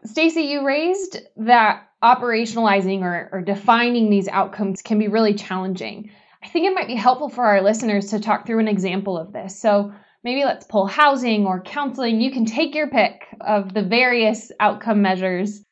Stacey, 0.06 0.44
you 0.44 0.66
raised 0.66 1.20
that 1.38 1.84
operationalizing 2.04 3.02
or, 3.02 3.30
or 3.32 3.42
defining 3.42 4.10
these 4.10 4.28
outcomes 4.30 4.82
can 4.82 4.98
be 4.98 5.08
really 5.08 5.34
challenging. 5.34 6.10
I 6.42 6.48
think 6.48 6.66
it 6.66 6.74
might 6.74 6.88
be 6.88 6.96
helpful 6.96 7.30
for 7.30 7.46
our 7.46 7.62
listeners 7.62 8.08
to 8.08 8.20
talk 8.20 8.48
through 8.48 8.60
an 8.60 8.70
example 8.70 9.18
of 9.18 9.34
this. 9.34 9.60
So 9.60 9.94
maybe 10.24 10.46
let's 10.46 10.66
pull 10.66 10.88
housing 10.88 11.46
or 11.46 11.62
counseling. 11.62 12.22
You 12.22 12.32
can 12.32 12.46
take 12.46 12.74
your 12.74 12.90
pick 12.90 13.28
of 13.42 13.74
the 13.74 13.84
various 13.84 14.52
outcome 14.60 15.02
measures 15.02 15.64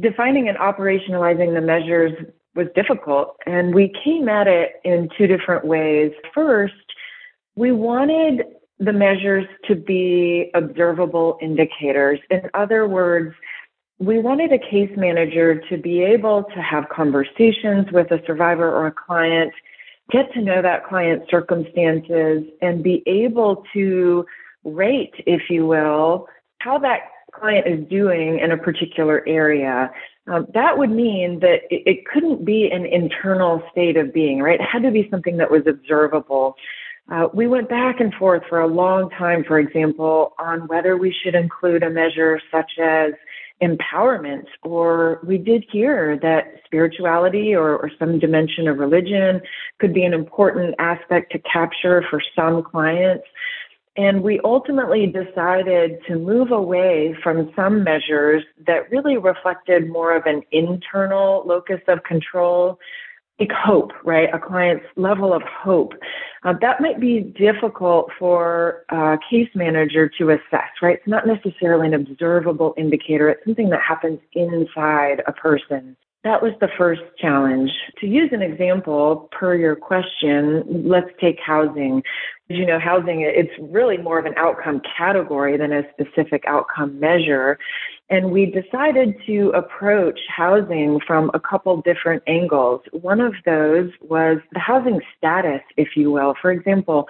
defining 0.00 0.48
and 0.48 0.58
operationalizing 0.58 1.54
the 1.54 1.60
measures 1.60 2.12
was 2.54 2.66
difficult. 2.74 3.36
And 3.46 3.74
we 3.74 3.92
came 4.04 4.28
at 4.28 4.46
it 4.46 4.80
in 4.84 5.08
two 5.16 5.26
different 5.26 5.64
ways. 5.64 6.12
First, 6.32 6.74
we 7.56 7.72
wanted 7.72 8.42
the 8.78 8.92
measures 8.92 9.46
to 9.68 9.74
be 9.74 10.50
observable 10.54 11.38
indicators. 11.40 12.20
In 12.30 12.42
other 12.54 12.88
words, 12.88 13.34
we 13.98 14.18
wanted 14.18 14.52
a 14.52 14.58
case 14.58 14.90
manager 14.96 15.60
to 15.68 15.78
be 15.78 16.02
able 16.02 16.44
to 16.54 16.60
have 16.60 16.88
conversations 16.88 17.86
with 17.92 18.10
a 18.10 18.20
survivor 18.26 18.68
or 18.68 18.88
a 18.88 18.92
client, 18.92 19.52
get 20.10 20.32
to 20.32 20.42
know 20.42 20.60
that 20.60 20.84
client's 20.86 21.30
circumstances, 21.30 22.42
and 22.60 22.82
be 22.82 23.02
able 23.06 23.62
to 23.72 24.26
rate, 24.64 25.14
if 25.26 25.42
you 25.48 25.66
will, 25.66 26.26
how 26.58 26.78
that 26.78 27.02
client 27.32 27.66
is 27.66 27.88
doing 27.88 28.40
in 28.40 28.50
a 28.50 28.56
particular 28.56 29.22
area. 29.28 29.90
Um, 30.26 30.46
that 30.54 30.78
would 30.78 30.90
mean 30.90 31.40
that 31.40 31.60
it, 31.70 31.82
it, 31.86 32.06
couldn't 32.06 32.44
be 32.44 32.70
an 32.70 32.86
internal 32.86 33.62
state 33.70 33.96
of 33.98 34.14
being, 34.14 34.40
right? 34.40 34.58
It 34.58 34.66
had 34.66 34.82
to 34.82 34.90
be 34.90 35.06
something 35.10 35.36
that 35.36 35.50
was 35.50 35.66
observable. 35.66 36.56
Uh, 37.10 37.28
we 37.34 37.46
went 37.46 37.68
back 37.68 38.00
and 38.00 38.14
forth 38.14 38.42
for 38.48 38.60
a 38.60 38.66
long 38.66 39.10
time, 39.10 39.44
for 39.44 39.58
example, 39.58 40.32
on 40.38 40.66
whether 40.68 40.96
we 40.96 41.14
should 41.22 41.34
include 41.34 41.82
a 41.82 41.90
measure 41.90 42.40
such 42.50 42.78
as 42.82 43.12
empowerment, 43.62 44.46
or 44.62 45.20
we 45.24 45.38
did 45.38 45.64
hear 45.70 46.18
that 46.22 46.54
spirituality 46.64 47.54
or, 47.54 47.76
or 47.76 47.90
some 47.98 48.18
dimension 48.18 48.66
of 48.66 48.78
religion 48.78 49.40
could 49.78 49.92
be 49.92 50.04
an 50.04 50.14
important 50.14 50.74
aspect 50.78 51.32
to 51.32 51.38
capture 51.40 52.04
for 52.10 52.22
some 52.34 52.62
clients. 52.62 53.24
And 53.96 54.22
we 54.22 54.40
ultimately 54.42 55.06
decided 55.06 55.98
to 56.08 56.16
move 56.16 56.50
away 56.50 57.16
from 57.22 57.52
some 57.54 57.84
measures 57.84 58.42
that 58.66 58.90
really 58.90 59.16
reflected 59.18 59.88
more 59.88 60.16
of 60.16 60.26
an 60.26 60.42
internal 60.50 61.44
locus 61.46 61.80
of 61.86 62.02
control, 62.02 62.80
like 63.38 63.52
hope, 63.52 63.92
right? 64.04 64.28
A 64.34 64.38
client's 64.40 64.84
level 64.96 65.32
of 65.32 65.42
hope. 65.42 65.92
Uh, 66.42 66.54
that 66.60 66.80
might 66.80 67.00
be 67.00 67.20
difficult 67.20 68.10
for 68.18 68.84
a 68.90 69.16
case 69.30 69.48
manager 69.54 70.10
to 70.18 70.30
assess, 70.30 70.70
right? 70.82 70.96
It's 70.96 71.06
not 71.06 71.24
necessarily 71.26 71.86
an 71.86 71.94
observable 71.94 72.74
indicator. 72.76 73.28
It's 73.28 73.44
something 73.44 73.70
that 73.70 73.80
happens 73.80 74.18
inside 74.32 75.22
a 75.26 75.32
person. 75.32 75.96
That 76.24 76.42
was 76.42 76.52
the 76.58 76.68
first 76.78 77.02
challenge. 77.18 77.70
To 78.00 78.06
use 78.06 78.30
an 78.32 78.40
example 78.40 79.28
per 79.30 79.54
your 79.54 79.76
question, 79.76 80.64
let's 80.66 81.10
take 81.20 81.38
housing. 81.38 82.02
As 82.50 82.56
you 82.56 82.64
know, 82.64 82.78
housing, 82.78 83.20
it's 83.20 83.52
really 83.60 83.98
more 83.98 84.18
of 84.18 84.24
an 84.24 84.32
outcome 84.38 84.80
category 84.96 85.58
than 85.58 85.70
a 85.70 85.82
specific 85.92 86.44
outcome 86.46 86.98
measure. 86.98 87.58
And 88.10 88.30
we 88.30 88.46
decided 88.46 89.14
to 89.26 89.50
approach 89.50 90.20
housing 90.28 91.00
from 91.06 91.30
a 91.32 91.40
couple 91.40 91.80
different 91.80 92.22
angles. 92.26 92.82
One 92.92 93.20
of 93.20 93.32
those 93.46 93.90
was 94.02 94.38
the 94.52 94.58
housing 94.58 95.00
status, 95.16 95.62
if 95.78 95.96
you 95.96 96.10
will. 96.10 96.34
For 96.40 96.52
example, 96.52 97.08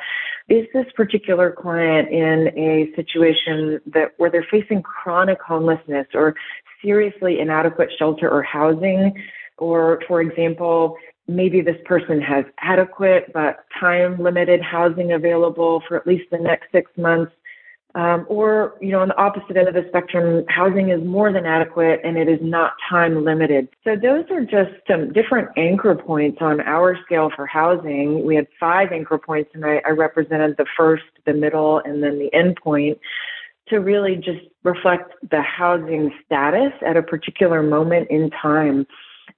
is 0.48 0.66
this 0.72 0.86
particular 0.94 1.50
client 1.50 2.10
in 2.10 2.56
a 2.56 2.94
situation 2.94 3.80
that 3.86 4.12
where 4.18 4.30
they're 4.30 4.46
facing 4.48 4.82
chronic 4.82 5.42
homelessness 5.42 6.06
or 6.14 6.36
seriously 6.82 7.40
inadequate 7.40 7.90
shelter 7.98 8.30
or 8.30 8.42
housing, 8.42 9.20
or 9.58 10.00
for 10.06 10.20
example, 10.20 10.96
maybe 11.26 11.60
this 11.60 11.80
person 11.86 12.20
has 12.20 12.44
adequate 12.58 13.32
but 13.32 13.64
time 13.80 14.22
limited 14.22 14.60
housing 14.62 15.12
available 15.12 15.82
for 15.88 15.96
at 15.96 16.06
least 16.06 16.30
the 16.30 16.38
next 16.38 16.70
six 16.70 16.90
months. 16.96 17.32
Um, 17.96 18.26
or, 18.28 18.74
you 18.80 18.90
know, 18.90 19.00
on 19.00 19.08
the 19.08 19.16
opposite 19.16 19.56
end 19.56 19.68
of 19.68 19.74
the 19.74 19.84
spectrum, 19.88 20.44
housing 20.48 20.88
is 20.88 21.00
more 21.04 21.32
than 21.32 21.46
adequate 21.46 22.00
and 22.02 22.16
it 22.16 22.28
is 22.28 22.40
not 22.42 22.72
time 22.90 23.24
limited. 23.24 23.68
So 23.84 23.94
those 23.94 24.24
are 24.32 24.40
just 24.40 24.72
some 24.90 25.12
different 25.12 25.50
anchor 25.56 25.94
points 25.94 26.38
on 26.40 26.60
our 26.62 26.98
scale 27.04 27.30
for 27.34 27.46
housing. 27.46 28.24
We 28.24 28.34
had 28.34 28.48
five 28.58 28.90
anchor 28.90 29.16
points 29.16 29.50
and 29.54 29.64
I, 29.64 29.80
I 29.86 29.90
represented 29.90 30.56
the 30.58 30.66
first, 30.76 31.04
the 31.24 31.34
middle, 31.34 31.78
and 31.84 32.02
then 32.02 32.18
the 32.18 32.34
end 32.34 32.56
point 32.56 32.98
to 33.68 33.78
really 33.78 34.16
just 34.16 34.44
reflect 34.64 35.12
the 35.30 35.40
housing 35.40 36.12
status 36.26 36.72
at 36.84 36.96
a 36.96 37.02
particular 37.02 37.62
moment 37.62 38.08
in 38.10 38.28
time. 38.30 38.88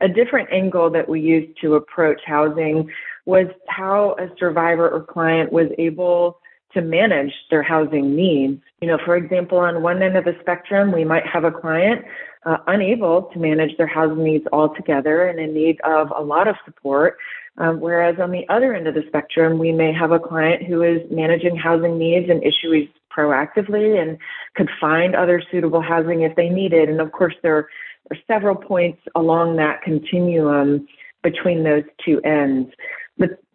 A 0.00 0.08
different 0.08 0.48
angle 0.50 0.90
that 0.90 1.08
we 1.08 1.20
used 1.20 1.60
to 1.60 1.74
approach 1.74 2.20
housing 2.26 2.90
was 3.26 3.46
how 3.68 4.16
a 4.18 4.28
survivor 4.38 4.88
or 4.88 5.02
client 5.02 5.52
was 5.52 5.68
able 5.78 6.40
to 6.76 6.82
manage 6.82 7.32
their 7.50 7.62
housing 7.62 8.14
needs. 8.14 8.62
You 8.80 8.88
know, 8.88 8.98
for 9.04 9.16
example, 9.16 9.58
on 9.58 9.82
one 9.82 10.02
end 10.02 10.16
of 10.16 10.24
the 10.24 10.36
spectrum, 10.40 10.92
we 10.92 11.04
might 11.04 11.26
have 11.26 11.44
a 11.44 11.50
client 11.50 12.04
uh, 12.44 12.58
unable 12.66 13.22
to 13.32 13.38
manage 13.38 13.76
their 13.78 13.86
housing 13.86 14.22
needs 14.22 14.44
altogether 14.52 15.26
and 15.26 15.40
in 15.40 15.54
need 15.54 15.80
of 15.80 16.12
a 16.14 16.22
lot 16.22 16.46
of 16.46 16.54
support. 16.66 17.16
Um, 17.58 17.80
whereas 17.80 18.16
on 18.20 18.30
the 18.30 18.46
other 18.50 18.74
end 18.74 18.86
of 18.86 18.94
the 18.94 19.04
spectrum, 19.08 19.58
we 19.58 19.72
may 19.72 19.90
have 19.92 20.12
a 20.12 20.20
client 20.20 20.64
who 20.64 20.82
is 20.82 21.00
managing 21.10 21.56
housing 21.56 21.98
needs 21.98 22.28
and 22.28 22.42
issues 22.42 22.88
proactively 23.16 23.98
and 24.00 24.18
could 24.54 24.68
find 24.78 25.16
other 25.16 25.42
suitable 25.50 25.80
housing 25.80 26.20
if 26.20 26.36
they 26.36 26.50
needed. 26.50 26.90
And 26.90 27.00
of 27.00 27.12
course, 27.12 27.34
there 27.42 27.56
are 27.56 28.16
several 28.28 28.54
points 28.54 29.00
along 29.14 29.56
that 29.56 29.80
continuum 29.80 30.86
between 31.22 31.64
those 31.64 31.84
two 32.04 32.20
ends. 32.20 32.70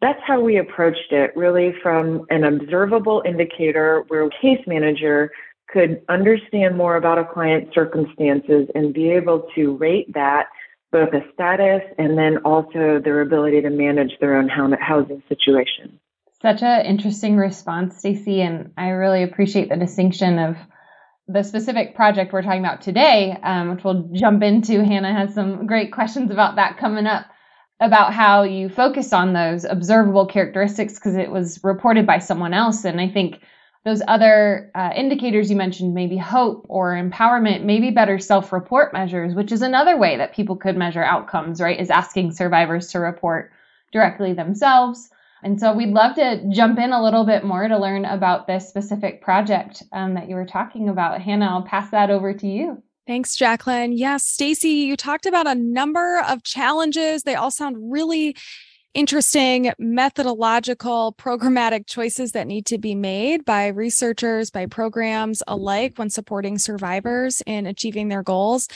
That's 0.01 0.20
how 0.25 0.41
we 0.41 0.58
approached 0.58 1.12
it, 1.12 1.31
really 1.36 1.74
from 1.84 2.25
an 2.29 2.43
observable 2.43 3.22
indicator 3.25 4.03
where 4.08 4.25
a 4.25 4.29
case 4.41 4.65
manager 4.65 5.31
could 5.72 6.01
understand 6.10 6.75
more 6.75 6.98
about 6.98 7.20
a 7.20 7.25
client's 7.25 7.74
circumstances 7.74 8.67
and 8.75 8.93
be 8.93 9.10
able 9.12 9.48
to 9.55 9.77
rate 9.77 10.12
that 10.13 10.48
both 10.91 11.13
a 11.13 11.22
status 11.34 11.81
and 11.98 12.17
then 12.17 12.38
also 12.43 13.00
their 13.03 13.22
ability 13.22 13.62
to 13.62 13.70
manage 13.70 14.12
their 14.20 14.38
own 14.38 14.50
housing 14.50 15.24
situation. 15.29 16.00
Such 16.41 16.63
an 16.63 16.86
interesting 16.86 17.38
response, 17.38 17.98
Stacey, 17.98 18.41
and 18.41 18.72
I 18.75 18.89
really 18.89 19.24
appreciate 19.24 19.70
the 19.70 19.77
distinction 19.77 20.39
of 20.39 20.58
the 21.27 21.43
specific 21.43 21.96
project 21.96 22.34
we're 22.34 22.41
talking 22.41 22.60
about 22.60 22.81
today, 22.81 23.38
um, 23.43 23.70
which 23.70 23.84
we'll 23.84 24.10
jump 24.13 24.43
into. 24.43 24.84
Hannah 24.84 25.13
has 25.13 25.34
some 25.34 25.67
great 25.67 25.93
questions 25.93 26.31
about 26.31 26.55
that 26.55 26.77
coming 26.77 27.05
up. 27.05 27.27
About 27.81 28.13
how 28.13 28.43
you 28.43 28.69
focused 28.69 29.13
on 29.13 29.33
those 29.33 29.65
observable 29.65 30.27
characteristics 30.27 30.93
because 30.93 31.15
it 31.17 31.31
was 31.31 31.59
reported 31.63 32.05
by 32.05 32.19
someone 32.19 32.53
else. 32.53 32.85
And 32.85 33.01
I 33.01 33.09
think 33.09 33.41
those 33.83 34.03
other 34.07 34.71
uh, 34.75 34.91
indicators 34.95 35.50
you 35.50 35.57
mentioned, 35.57 35.95
maybe 35.95 36.15
hope 36.15 36.67
or 36.69 36.93
empowerment, 36.93 37.63
maybe 37.63 37.89
better 37.89 38.19
self 38.19 38.53
report 38.53 38.93
measures, 38.93 39.33
which 39.33 39.51
is 39.51 39.63
another 39.63 39.97
way 39.97 40.17
that 40.17 40.35
people 40.35 40.55
could 40.55 40.77
measure 40.77 41.03
outcomes, 41.03 41.59
right? 41.59 41.79
Is 41.79 41.89
asking 41.89 42.33
survivors 42.33 42.91
to 42.91 43.00
report 43.00 43.51
directly 43.91 44.33
themselves. 44.33 45.09
And 45.43 45.59
so 45.59 45.73
we'd 45.73 45.89
love 45.89 46.15
to 46.15 46.43
jump 46.51 46.77
in 46.77 46.93
a 46.93 47.01
little 47.01 47.25
bit 47.25 47.43
more 47.43 47.67
to 47.67 47.79
learn 47.79 48.05
about 48.05 48.45
this 48.45 48.69
specific 48.69 49.23
project 49.23 49.81
um, 49.91 50.13
that 50.13 50.29
you 50.29 50.35
were 50.35 50.45
talking 50.45 50.88
about. 50.88 51.19
Hannah, 51.19 51.47
I'll 51.47 51.63
pass 51.63 51.89
that 51.89 52.11
over 52.11 52.31
to 52.31 52.47
you. 52.47 52.83
Thanks, 53.12 53.36
Jacqueline. 53.36 53.91
Yes, 53.91 54.25
Stacey, 54.25 54.70
you 54.70 54.96
talked 54.96 55.25
about 55.25 55.46
a 55.46 55.53
number 55.53 56.22
of 56.30 56.44
challenges. 56.44 57.24
They 57.24 57.36
all 57.36 57.51
sound 57.51 57.91
really 57.91 58.38
interesting 58.94 59.74
methodological 59.77 61.13
programmatic 61.18 61.88
choices 61.88 62.32
that 62.32 62.48
need 62.48 62.65
to 62.68 62.77
be 62.77 62.96
made 62.96 63.44
by 63.44 63.68
researchers 63.68 64.50
by 64.50 64.65
programs 64.65 65.44
alike 65.46 65.91
when 65.98 66.10
supporting 66.10 66.58
survivors 66.58 67.41
in 67.46 67.65
achieving 67.65 68.08
their 68.08 68.24
goals 68.24 68.68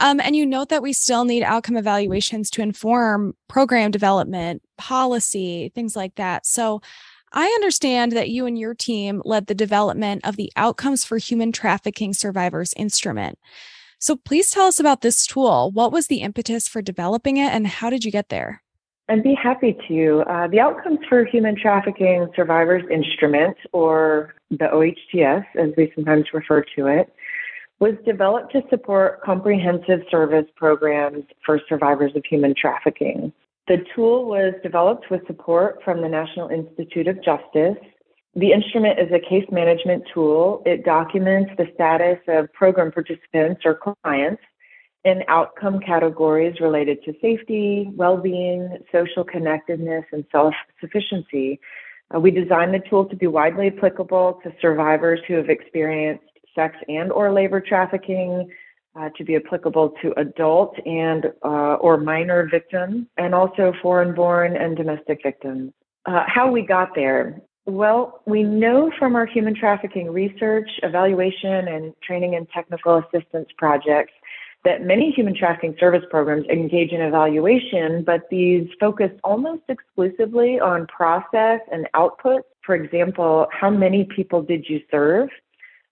um, 0.00 0.18
and 0.20 0.34
you 0.34 0.44
note 0.44 0.70
that 0.70 0.82
we 0.82 0.92
still 0.92 1.24
need 1.24 1.44
outcome 1.44 1.76
evaluations 1.76 2.50
to 2.50 2.62
inform 2.62 3.32
program 3.48 3.92
development 3.92 4.60
policy 4.76 5.70
things 5.72 5.94
like 5.94 6.16
that 6.16 6.44
so 6.44 6.80
I 7.32 7.46
understand 7.46 8.12
that 8.12 8.28
you 8.28 8.46
and 8.46 8.58
your 8.58 8.74
team 8.74 9.22
led 9.24 9.46
the 9.46 9.54
development 9.54 10.26
of 10.26 10.36
the 10.36 10.50
Outcomes 10.56 11.04
for 11.04 11.16
Human 11.16 11.52
Trafficking 11.52 12.12
Survivors 12.12 12.74
instrument. 12.76 13.38
So 14.00 14.16
please 14.16 14.50
tell 14.50 14.66
us 14.66 14.80
about 14.80 15.02
this 15.02 15.26
tool. 15.26 15.70
What 15.72 15.92
was 15.92 16.06
the 16.06 16.22
impetus 16.22 16.66
for 16.66 16.80
developing 16.80 17.36
it 17.36 17.52
and 17.52 17.66
how 17.66 17.90
did 17.90 18.02
you 18.02 18.10
get 18.10 18.30
there? 18.30 18.62
I'd 19.10 19.22
be 19.22 19.34
happy 19.34 19.76
to. 19.88 20.22
Uh, 20.26 20.46
the 20.48 20.58
Outcomes 20.58 21.00
for 21.06 21.24
Human 21.26 21.54
Trafficking 21.54 22.28
Survivors 22.34 22.84
Instrument, 22.90 23.56
or 23.72 24.34
the 24.50 24.72
OHTS 24.72 25.44
as 25.58 25.70
we 25.76 25.92
sometimes 25.94 26.26
refer 26.32 26.64
to 26.76 26.86
it, 26.86 27.12
was 27.78 27.94
developed 28.06 28.52
to 28.52 28.62
support 28.70 29.20
comprehensive 29.22 30.00
service 30.10 30.46
programs 30.56 31.24
for 31.44 31.60
survivors 31.68 32.12
of 32.14 32.24
human 32.24 32.54
trafficking. 32.58 33.32
The 33.68 33.84
tool 33.94 34.24
was 34.24 34.54
developed 34.62 35.10
with 35.10 35.26
support 35.26 35.80
from 35.84 36.00
the 36.00 36.08
National 36.08 36.48
Institute 36.48 37.06
of 37.06 37.22
Justice. 37.22 37.76
The 38.34 38.52
instrument 38.52 39.00
is 39.00 39.10
a 39.12 39.18
case 39.18 39.46
management 39.50 40.04
tool. 40.14 40.62
It 40.64 40.84
documents 40.84 41.50
the 41.58 41.66
status 41.74 42.18
of 42.28 42.52
program 42.52 42.92
participants 42.92 43.62
or 43.64 43.80
clients 44.04 44.42
in 45.04 45.24
outcome 45.28 45.80
categories 45.80 46.60
related 46.60 47.02
to 47.04 47.14
safety, 47.20 47.90
well 47.94 48.16
being, 48.16 48.78
social 48.92 49.24
connectedness, 49.24 50.04
and 50.12 50.24
self 50.30 50.54
sufficiency. 50.80 51.58
Uh, 52.14 52.20
we 52.20 52.30
designed 52.30 52.74
the 52.74 52.82
tool 52.88 53.04
to 53.06 53.16
be 53.16 53.26
widely 53.26 53.68
applicable 53.68 54.40
to 54.44 54.52
survivors 54.60 55.20
who 55.26 55.34
have 55.34 55.48
experienced 55.48 56.24
sex 56.54 56.76
and 56.88 57.10
or 57.12 57.32
labor 57.32 57.60
trafficking, 57.60 58.48
uh, 58.96 59.08
to 59.16 59.24
be 59.24 59.36
applicable 59.36 59.94
to 60.02 60.12
adult 60.18 60.74
and 60.84 61.26
uh, 61.44 61.74
or 61.74 61.96
minor 61.96 62.48
victims, 62.50 63.06
and 63.16 63.34
also 63.34 63.72
foreign-born 63.82 64.56
and 64.56 64.76
domestic 64.76 65.20
victims. 65.22 65.72
Uh, 66.06 66.24
how 66.26 66.50
we 66.50 66.62
got 66.62 66.94
there? 66.94 67.40
Well, 67.66 68.22
we 68.26 68.42
know 68.42 68.90
from 68.98 69.14
our 69.14 69.26
human 69.26 69.54
trafficking 69.54 70.10
research, 70.10 70.68
evaluation, 70.82 71.68
and 71.68 71.94
training 72.02 72.34
and 72.34 72.48
technical 72.50 72.98
assistance 72.98 73.48
projects 73.58 74.12
that 74.64 74.82
many 74.82 75.10
human 75.10 75.34
trafficking 75.34 75.74
service 75.80 76.04
programs 76.10 76.46
engage 76.48 76.92
in 76.92 77.00
evaluation, 77.00 78.04
but 78.04 78.28
these 78.30 78.68
focus 78.78 79.10
almost 79.24 79.62
exclusively 79.68 80.60
on 80.60 80.86
process 80.86 81.60
and 81.72 81.88
output. 81.94 82.42
For 82.64 82.74
example, 82.74 83.46
how 83.52 83.70
many 83.70 84.04
people 84.04 84.42
did 84.42 84.66
you 84.68 84.80
serve 84.90 85.30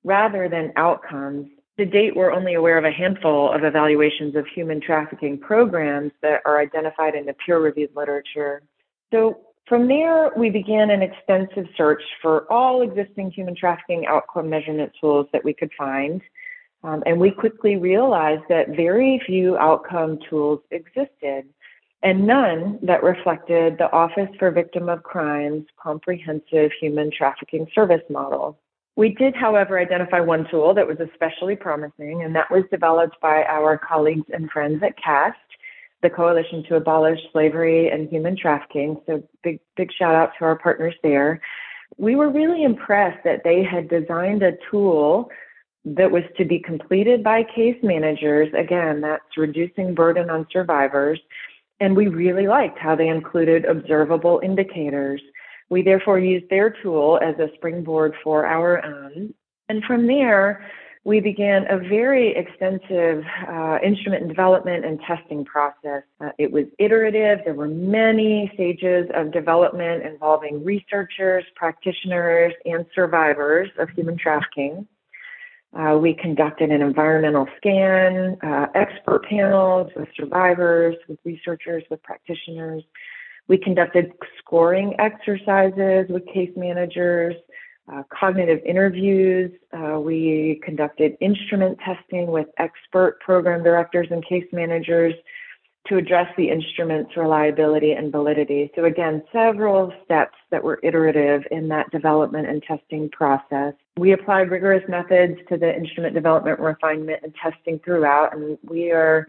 rather 0.04 0.48
than 0.48 0.72
outcomes? 0.76 1.48
To 1.78 1.86
date, 1.86 2.16
we're 2.16 2.32
only 2.32 2.54
aware 2.54 2.76
of 2.76 2.84
a 2.84 2.90
handful 2.90 3.52
of 3.52 3.64
evaluations 3.64 4.34
of 4.36 4.46
human 4.46 4.80
trafficking 4.80 5.38
programs 5.38 6.12
that 6.22 6.42
are 6.44 6.60
identified 6.60 7.14
in 7.14 7.24
the 7.24 7.34
peer 7.34 7.60
reviewed 7.60 7.94
literature. 7.94 8.62
So 9.12 9.38
from 9.68 9.88
there, 9.88 10.30
we 10.36 10.50
began 10.50 10.90
an 10.90 11.02
extensive 11.02 11.66
search 11.76 12.02
for 12.22 12.50
all 12.52 12.82
existing 12.82 13.30
human 13.30 13.54
trafficking 13.54 14.06
outcome 14.06 14.48
measurement 14.48 14.92
tools 15.00 15.26
that 15.32 15.44
we 15.44 15.52
could 15.52 15.70
find. 15.76 16.22
Um, 16.84 17.02
and 17.06 17.18
we 17.18 17.30
quickly 17.30 17.76
realized 17.76 18.44
that 18.48 18.68
very 18.68 19.20
few 19.26 19.56
outcome 19.58 20.18
tools 20.30 20.60
existed 20.70 21.44
and 22.02 22.26
none 22.26 22.78
that 22.82 23.02
reflected 23.02 23.76
the 23.78 23.90
Office 23.90 24.28
for 24.38 24.50
Victim 24.50 24.88
of 24.88 25.02
Crime's 25.02 25.66
comprehensive 25.82 26.70
human 26.80 27.10
trafficking 27.10 27.66
service 27.74 28.02
model. 28.08 28.56
We 28.94 29.10
did, 29.10 29.34
however, 29.34 29.78
identify 29.78 30.20
one 30.20 30.46
tool 30.50 30.74
that 30.74 30.86
was 30.86 30.98
especially 31.00 31.56
promising, 31.56 32.22
and 32.22 32.34
that 32.34 32.50
was 32.50 32.64
developed 32.70 33.20
by 33.20 33.44
our 33.44 33.78
colleagues 33.78 34.26
and 34.32 34.50
friends 34.50 34.82
at 34.82 34.96
CAST, 34.96 35.36
the 36.02 36.10
Coalition 36.10 36.62
to 36.68 36.76
Abolish 36.76 37.18
Slavery 37.32 37.88
and 37.88 38.08
Human 38.08 38.36
Trafficking. 38.36 39.00
So, 39.06 39.22
big, 39.42 39.60
big 39.76 39.90
shout 39.92 40.14
out 40.14 40.32
to 40.38 40.44
our 40.44 40.56
partners 40.56 40.94
there. 41.02 41.40
We 41.96 42.14
were 42.14 42.30
really 42.30 42.62
impressed 42.62 43.24
that 43.24 43.42
they 43.44 43.64
had 43.64 43.88
designed 43.88 44.42
a 44.42 44.52
tool 44.70 45.30
that 45.84 46.10
was 46.10 46.24
to 46.36 46.44
be 46.44 46.58
completed 46.58 47.24
by 47.24 47.42
case 47.42 47.78
managers. 47.82 48.48
Again, 48.56 49.00
that's 49.00 49.36
reducing 49.36 49.94
burden 49.94 50.30
on 50.30 50.46
survivors. 50.52 51.20
And 51.80 51.96
we 51.96 52.08
really 52.08 52.46
liked 52.46 52.78
how 52.78 52.94
they 52.94 53.08
included 53.08 53.64
observable 53.64 54.40
indicators. 54.42 55.22
We 55.70 55.82
therefore 55.82 56.18
used 56.18 56.50
their 56.50 56.70
tool 56.70 57.18
as 57.22 57.38
a 57.38 57.50
springboard 57.54 58.14
for 58.22 58.46
our 58.46 58.84
own. 58.84 59.34
And 59.68 59.84
from 59.84 60.06
there, 60.06 60.68
we 61.08 61.20
began 61.20 61.64
a 61.70 61.78
very 61.78 62.36
extensive 62.36 63.24
uh, 63.48 63.78
instrument 63.82 64.28
development 64.28 64.84
and 64.84 65.00
testing 65.00 65.42
process. 65.42 66.02
Uh, 66.20 66.32
it 66.36 66.52
was 66.52 66.66
iterative. 66.78 67.38
There 67.46 67.54
were 67.54 67.66
many 67.66 68.50
stages 68.52 69.08
of 69.14 69.32
development 69.32 70.04
involving 70.04 70.62
researchers, 70.62 71.44
practitioners, 71.56 72.52
and 72.66 72.84
survivors 72.94 73.70
of 73.78 73.88
human 73.88 74.18
trafficking. 74.18 74.86
Uh, 75.72 75.96
we 75.98 76.12
conducted 76.12 76.70
an 76.70 76.82
environmental 76.82 77.48
scan, 77.56 78.36
uh, 78.42 78.66
expert 78.74 79.24
panels 79.24 79.90
with 79.96 80.08
survivors, 80.14 80.94
with 81.08 81.18
researchers, 81.24 81.84
with 81.90 82.02
practitioners. 82.02 82.82
We 83.46 83.56
conducted 83.56 84.12
scoring 84.38 84.94
exercises 84.98 86.10
with 86.10 86.26
case 86.26 86.52
managers, 86.54 87.34
uh, 87.92 88.02
cognitive 88.10 88.60
interviews. 88.64 89.50
Uh, 89.72 89.98
we 89.98 90.60
conducted 90.64 91.16
instrument 91.20 91.78
testing 91.84 92.26
with 92.28 92.46
expert 92.58 93.18
program 93.20 93.62
directors 93.62 94.08
and 94.10 94.24
case 94.24 94.46
managers 94.52 95.14
to 95.88 95.96
address 95.96 96.30
the 96.36 96.50
instrument's 96.50 97.16
reliability 97.16 97.92
and 97.92 98.12
validity. 98.12 98.70
So 98.76 98.84
again, 98.84 99.22
several 99.32 99.92
steps 100.04 100.36
that 100.50 100.62
were 100.62 100.78
iterative 100.82 101.44
in 101.50 101.68
that 101.68 101.90
development 101.90 102.46
and 102.46 102.62
testing 102.62 103.08
process. 103.08 103.72
We 103.96 104.12
applied 104.12 104.50
rigorous 104.50 104.84
methods 104.88 105.38
to 105.48 105.56
the 105.56 105.74
instrument 105.74 106.14
development, 106.14 106.60
refinement, 106.60 107.20
and 107.22 107.34
testing 107.34 107.80
throughout, 107.84 108.36
and 108.36 108.58
we 108.62 108.90
are 108.90 109.26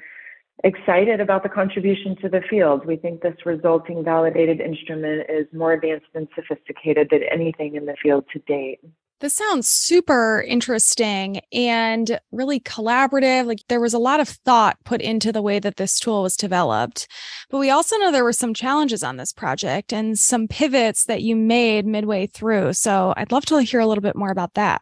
excited 0.63 1.19
about 1.19 1.43
the 1.43 1.50
contribution 1.50 2.15
to 2.22 2.30
the 2.30 2.41
field. 2.50 2.86
We 2.86 2.98
think 2.98 3.22
this 3.22 3.36
resulting 3.45 4.04
validated 4.04 4.60
instrument 4.60 5.30
is 5.30 5.45
more 5.54 5.74
advanced 5.74 6.08
and 6.13 6.28
sophisticated 6.36 7.10
than 7.12 7.24
anything 7.24 7.76
in 7.76 7.86
the 7.86 7.95
field 8.02 8.26
to 8.34 8.39
date. 8.39 8.80
This 9.22 9.36
sounds 9.36 9.67
super 9.67 10.45
interesting 10.48 11.41
and 11.52 12.19
really 12.32 12.62
collaborative. 12.62 13.48
Like 13.48 13.60
there 13.67 13.82
was 13.82 13.93
a 13.93 14.00
lot 14.00 14.22
of 14.22 14.30
thought 14.30 14.78
put 14.86 15.02
into 15.02 15.34
the 15.34 15.41
way 15.41 15.60
that 15.60 15.76
this 15.76 16.00
tool 16.00 16.24
was 16.24 16.38
developed. 16.38 17.06
But 17.50 17.58
we 17.58 17.69
also 17.69 17.98
know 17.98 18.13
there 18.13 18.24
were 18.24 18.32
some 18.32 18.54
challenges 18.54 19.04
on 19.04 19.17
this 19.17 19.34
project 19.34 19.91
and 19.91 20.17
some 20.17 20.48
pivots 20.48 21.04
that 21.06 21.22
you 21.22 21.36
made 21.36 21.86
midway 21.86 22.28
through. 22.28 22.74
So 22.74 23.13
I'd 23.17 23.34
love 23.34 23.45
to 23.48 23.62
hear 23.62 23.82
a 23.82 23.88
little 23.88 24.02
bit 24.02 24.15
more 24.15 24.32
about 24.32 24.54
that. 24.54 24.82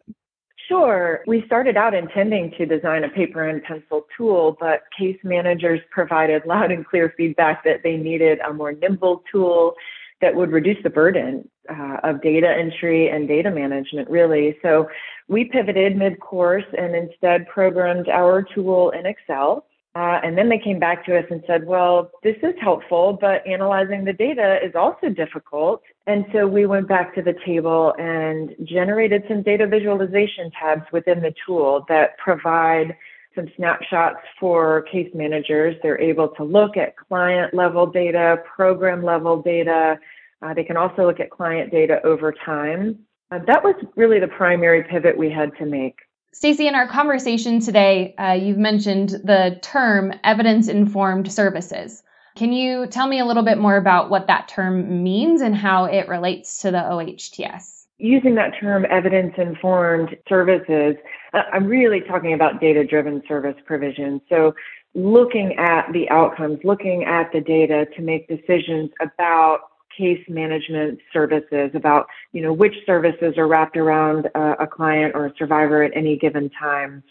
Sure. 0.67 1.23
We 1.27 1.45
started 1.45 1.77
out 1.77 1.93
intending 1.93 2.51
to 2.57 2.65
design 2.65 3.05
a 3.05 3.09
paper 3.09 3.47
and 3.47 3.63
pencil 3.63 4.05
tool, 4.15 4.57
but 4.59 4.83
case 4.97 5.17
managers 5.23 5.79
provided 5.91 6.45
loud 6.45 6.71
and 6.71 6.85
clear 6.85 7.13
feedback 7.15 7.63
that 7.63 7.83
they 7.83 7.95
needed 7.95 8.39
a 8.39 8.53
more 8.53 8.73
nimble 8.73 9.23
tool 9.31 9.75
that 10.19 10.35
would 10.35 10.51
reduce 10.51 10.81
the 10.83 10.89
burden 10.89 11.47
uh, 11.69 11.97
of 12.03 12.21
data 12.21 12.49
entry 12.49 13.09
and 13.09 13.27
data 13.27 13.51
management, 13.51 14.09
really. 14.09 14.57
So 14.61 14.89
we 15.27 15.45
pivoted 15.45 15.95
mid 15.95 16.19
course 16.19 16.65
and 16.77 16.95
instead 16.95 17.47
programmed 17.47 18.09
our 18.09 18.41
tool 18.41 18.89
in 18.91 19.05
Excel. 19.05 19.65
Uh, 19.97 20.19
and 20.23 20.37
then 20.37 20.47
they 20.47 20.59
came 20.59 20.77
back 20.77 21.03
to 21.03 21.17
us 21.17 21.25
and 21.31 21.43
said, 21.47 21.65
well, 21.65 22.11
this 22.21 22.35
is 22.43 22.53
helpful, 22.61 23.17
but 23.19 23.41
analyzing 23.47 24.05
the 24.05 24.13
data 24.13 24.59
is 24.63 24.75
also 24.75 25.09
difficult. 25.09 25.81
And 26.05 26.23
so 26.31 26.45
we 26.45 26.67
went 26.67 26.87
back 26.87 27.15
to 27.15 27.23
the 27.23 27.33
table 27.43 27.95
and 27.97 28.53
generated 28.63 29.23
some 29.27 29.41
data 29.41 29.65
visualization 29.65 30.51
tabs 30.51 30.83
within 30.91 31.19
the 31.19 31.33
tool 31.43 31.83
that 31.89 32.15
provide 32.19 32.95
some 33.33 33.47
snapshots 33.55 34.19
for 34.39 34.83
case 34.83 35.09
managers. 35.15 35.75
They're 35.81 35.99
able 35.99 36.27
to 36.27 36.43
look 36.43 36.77
at 36.77 36.95
client 36.95 37.55
level 37.55 37.87
data, 37.87 38.37
program 38.55 39.01
level 39.01 39.41
data. 39.41 39.97
Uh, 40.43 40.53
they 40.53 40.63
can 40.63 40.77
also 40.77 41.07
look 41.07 41.19
at 41.19 41.31
client 41.31 41.71
data 41.71 42.01
over 42.03 42.31
time. 42.45 42.99
Uh, 43.31 43.39
that 43.47 43.63
was 43.63 43.73
really 43.95 44.19
the 44.19 44.27
primary 44.27 44.83
pivot 44.83 45.17
we 45.17 45.31
had 45.31 45.57
to 45.57 45.65
make. 45.65 45.95
Stacey, 46.37 46.67
in 46.67 46.75
our 46.75 46.87
conversation 46.87 47.59
today, 47.59 48.13
uh, 48.19 48.33
you've 48.33 48.59
mentioned 48.59 49.09
the 49.23 49.57
term 49.63 50.13
evidence 50.23 50.67
informed 50.67 51.31
services. 51.31 52.03
Can 52.35 52.53
you 52.53 52.85
tell 52.85 53.07
me 53.07 53.17
a 53.17 53.25
little 53.25 53.41
bit 53.41 53.57
more 53.57 53.75
about 53.75 54.11
what 54.11 54.27
that 54.27 54.47
term 54.47 55.01
means 55.03 55.41
and 55.41 55.55
how 55.55 55.85
it 55.85 56.07
relates 56.07 56.61
to 56.61 56.69
the 56.69 56.77
OHTS? 56.77 57.87
Using 57.97 58.35
that 58.35 58.51
term 58.59 58.85
evidence 58.87 59.33
informed 59.39 60.15
services, 60.29 60.95
uh, 61.33 61.41
I'm 61.51 61.65
really 61.65 62.01
talking 62.01 62.33
about 62.33 62.61
data 62.61 62.85
driven 62.85 63.23
service 63.27 63.55
provision. 63.65 64.21
So, 64.29 64.53
looking 64.93 65.55
at 65.57 65.91
the 65.91 66.07
outcomes, 66.11 66.59
looking 66.63 67.03
at 67.03 67.31
the 67.33 67.41
data 67.41 67.87
to 67.95 68.01
make 68.03 68.27
decisions 68.27 68.91
about 69.01 69.61
case 69.97 70.23
management 70.29 70.99
services 71.11 71.71
about 71.73 72.07
you 72.31 72.41
know 72.41 72.53
which 72.53 72.75
services 72.85 73.37
are 73.37 73.47
wrapped 73.47 73.77
around 73.77 74.27
a, 74.35 74.63
a 74.63 74.67
client 74.67 75.13
or 75.15 75.25
a 75.25 75.33
survivor 75.37 75.83
at 75.83 75.91
any 75.95 76.17
given 76.17 76.49
time 76.51 77.03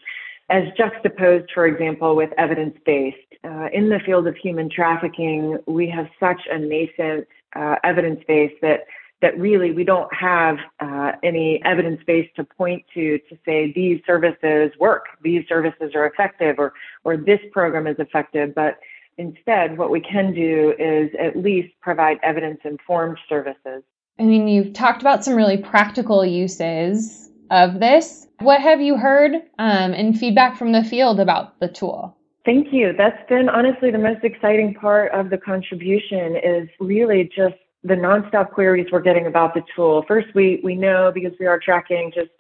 as 0.49 0.63
juxtaposed, 0.77 1.51
for 1.53 1.67
example, 1.67 2.15
with 2.15 2.31
evidence 2.39 2.77
based. 2.85 3.17
Uh, 3.45 3.69
in 3.73 3.89
the 3.89 3.99
field 4.05 4.27
of 4.27 4.37
human 4.37 4.71
trafficking, 4.71 5.59
we 5.67 5.89
have 5.89 6.07
such 6.21 6.41
a 6.51 6.59
nascent 6.59 7.27
uh, 7.55 7.77
evidence 7.85 8.21
base 8.27 8.53
that 8.63 8.81
that 9.23 9.39
really 9.39 9.73
we 9.73 9.83
don't 9.83 10.13
have 10.15 10.59
uh, 10.81 11.13
any 11.23 11.61
evidence 11.65 12.01
base 12.07 12.29
to 12.37 12.45
point 12.45 12.85
to 12.93 13.19
to 13.31 13.39
say 13.45 13.73
these 13.73 14.01
services 14.07 14.71
work, 14.79 15.07
these 15.23 15.45
services 15.49 15.93
are 15.95 16.07
effective, 16.07 16.57
or 16.59 16.75
or 17.05 17.17
this 17.17 17.41
program 17.53 17.87
is 17.87 17.97
effective. 17.99 18.55
But 18.55 18.79
instead, 19.19 19.79
what 19.79 19.91
we 19.91 20.01
can 20.01 20.35
do 20.35 20.75
is 20.79 21.11
at 21.19 21.37
least 21.37 21.73
provide 21.81 22.19
evidence 22.23 22.61
informed 22.65 23.19
services. 23.29 23.83
I 24.19 24.23
mean, 24.23 24.49
you've 24.49 24.73
talked 24.73 25.03
about 25.03 25.25
some 25.25 25.35
really 25.35 25.59
practical 25.59 26.25
uses 26.25 27.31
of 27.51 27.81
this. 27.81 28.27
What 28.41 28.61
have 28.61 28.81
you 28.81 28.97
heard 28.97 29.35
um, 29.59 29.95
in 29.95 30.15
feedback 30.15 30.57
from 30.57 30.73
the 30.73 30.85
field 30.85 31.21
about 31.21 31.59
the 31.61 31.69
tool? 31.69 32.17
Thank 32.45 32.73
you. 32.73 32.95
That's 32.97 33.29
been 33.29 33.49
honestly 33.49 33.91
the 33.91 33.99
most 33.99 34.25
exciting 34.25 34.75
part 34.75 35.13
of 35.13 35.31
the 35.31 35.39
contribution 35.39 36.37
is 36.37 36.69
really 36.81 37.25
just 37.35 37.57
the 37.83 37.95
nonstop 37.95 38.53
queries 38.53 38.87
we're 38.91 39.01
getting 39.01 39.27
about 39.27 39.55
the 39.55 39.63
tool. 39.75 40.05
First, 40.07 40.29
we, 40.35 40.61
we 40.63 40.75
know 40.75 41.11
because 41.13 41.33
we 41.39 41.47
are 41.47 41.59
tracking 41.59 42.13
just 42.15 42.31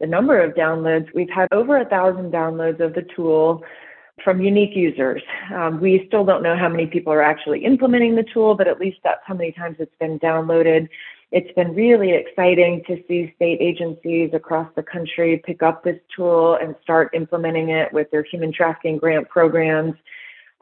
the 0.00 0.06
number 0.06 0.40
of 0.40 0.54
downloads. 0.54 1.06
We've 1.14 1.30
had 1.30 1.48
over 1.52 1.78
a 1.78 1.84
thousand 1.84 2.32
downloads 2.32 2.80
of 2.80 2.94
the 2.94 3.06
tool 3.14 3.62
from 4.22 4.40
unique 4.40 4.76
users. 4.76 5.22
Um, 5.54 5.80
we 5.80 6.04
still 6.06 6.24
don't 6.24 6.42
know 6.42 6.56
how 6.56 6.68
many 6.68 6.86
people 6.86 7.12
are 7.12 7.22
actually 7.22 7.64
implementing 7.64 8.14
the 8.14 8.24
tool, 8.24 8.54
but 8.54 8.68
at 8.68 8.78
least 8.78 8.98
that's 9.02 9.22
how 9.24 9.34
many 9.34 9.52
times 9.52 9.76
it's 9.78 9.94
been 9.98 10.18
downloaded. 10.20 10.88
It's 11.30 11.52
been 11.54 11.74
really 11.74 12.12
exciting 12.12 12.82
to 12.86 13.02
see 13.08 13.32
state 13.36 13.58
agencies 13.60 14.30
across 14.34 14.68
the 14.76 14.82
country 14.82 15.42
pick 15.44 15.62
up 15.62 15.82
this 15.82 15.98
tool 16.14 16.58
and 16.60 16.74
start 16.82 17.10
implementing 17.14 17.70
it 17.70 17.92
with 17.92 18.10
their 18.10 18.22
human 18.22 18.52
trafficking 18.52 18.98
grant 18.98 19.28
programs. 19.30 19.94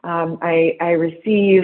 Um, 0.03 0.39
I, 0.41 0.77
I 0.79 0.91
receive 0.91 1.63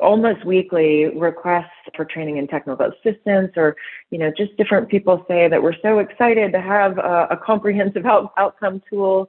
almost 0.00 0.44
weekly 0.44 1.06
requests 1.06 1.66
for 1.94 2.04
training 2.04 2.38
and 2.38 2.48
technical 2.48 2.86
assistance 2.86 3.50
or 3.56 3.74
you 4.10 4.18
know 4.18 4.30
just 4.36 4.56
different 4.56 4.88
people 4.88 5.24
say 5.26 5.48
that 5.48 5.60
we're 5.60 5.74
so 5.82 5.98
excited 5.98 6.52
to 6.52 6.60
have 6.60 6.98
a, 6.98 7.26
a 7.30 7.36
comprehensive 7.36 8.06
out, 8.06 8.32
outcome 8.36 8.80
tool 8.88 9.28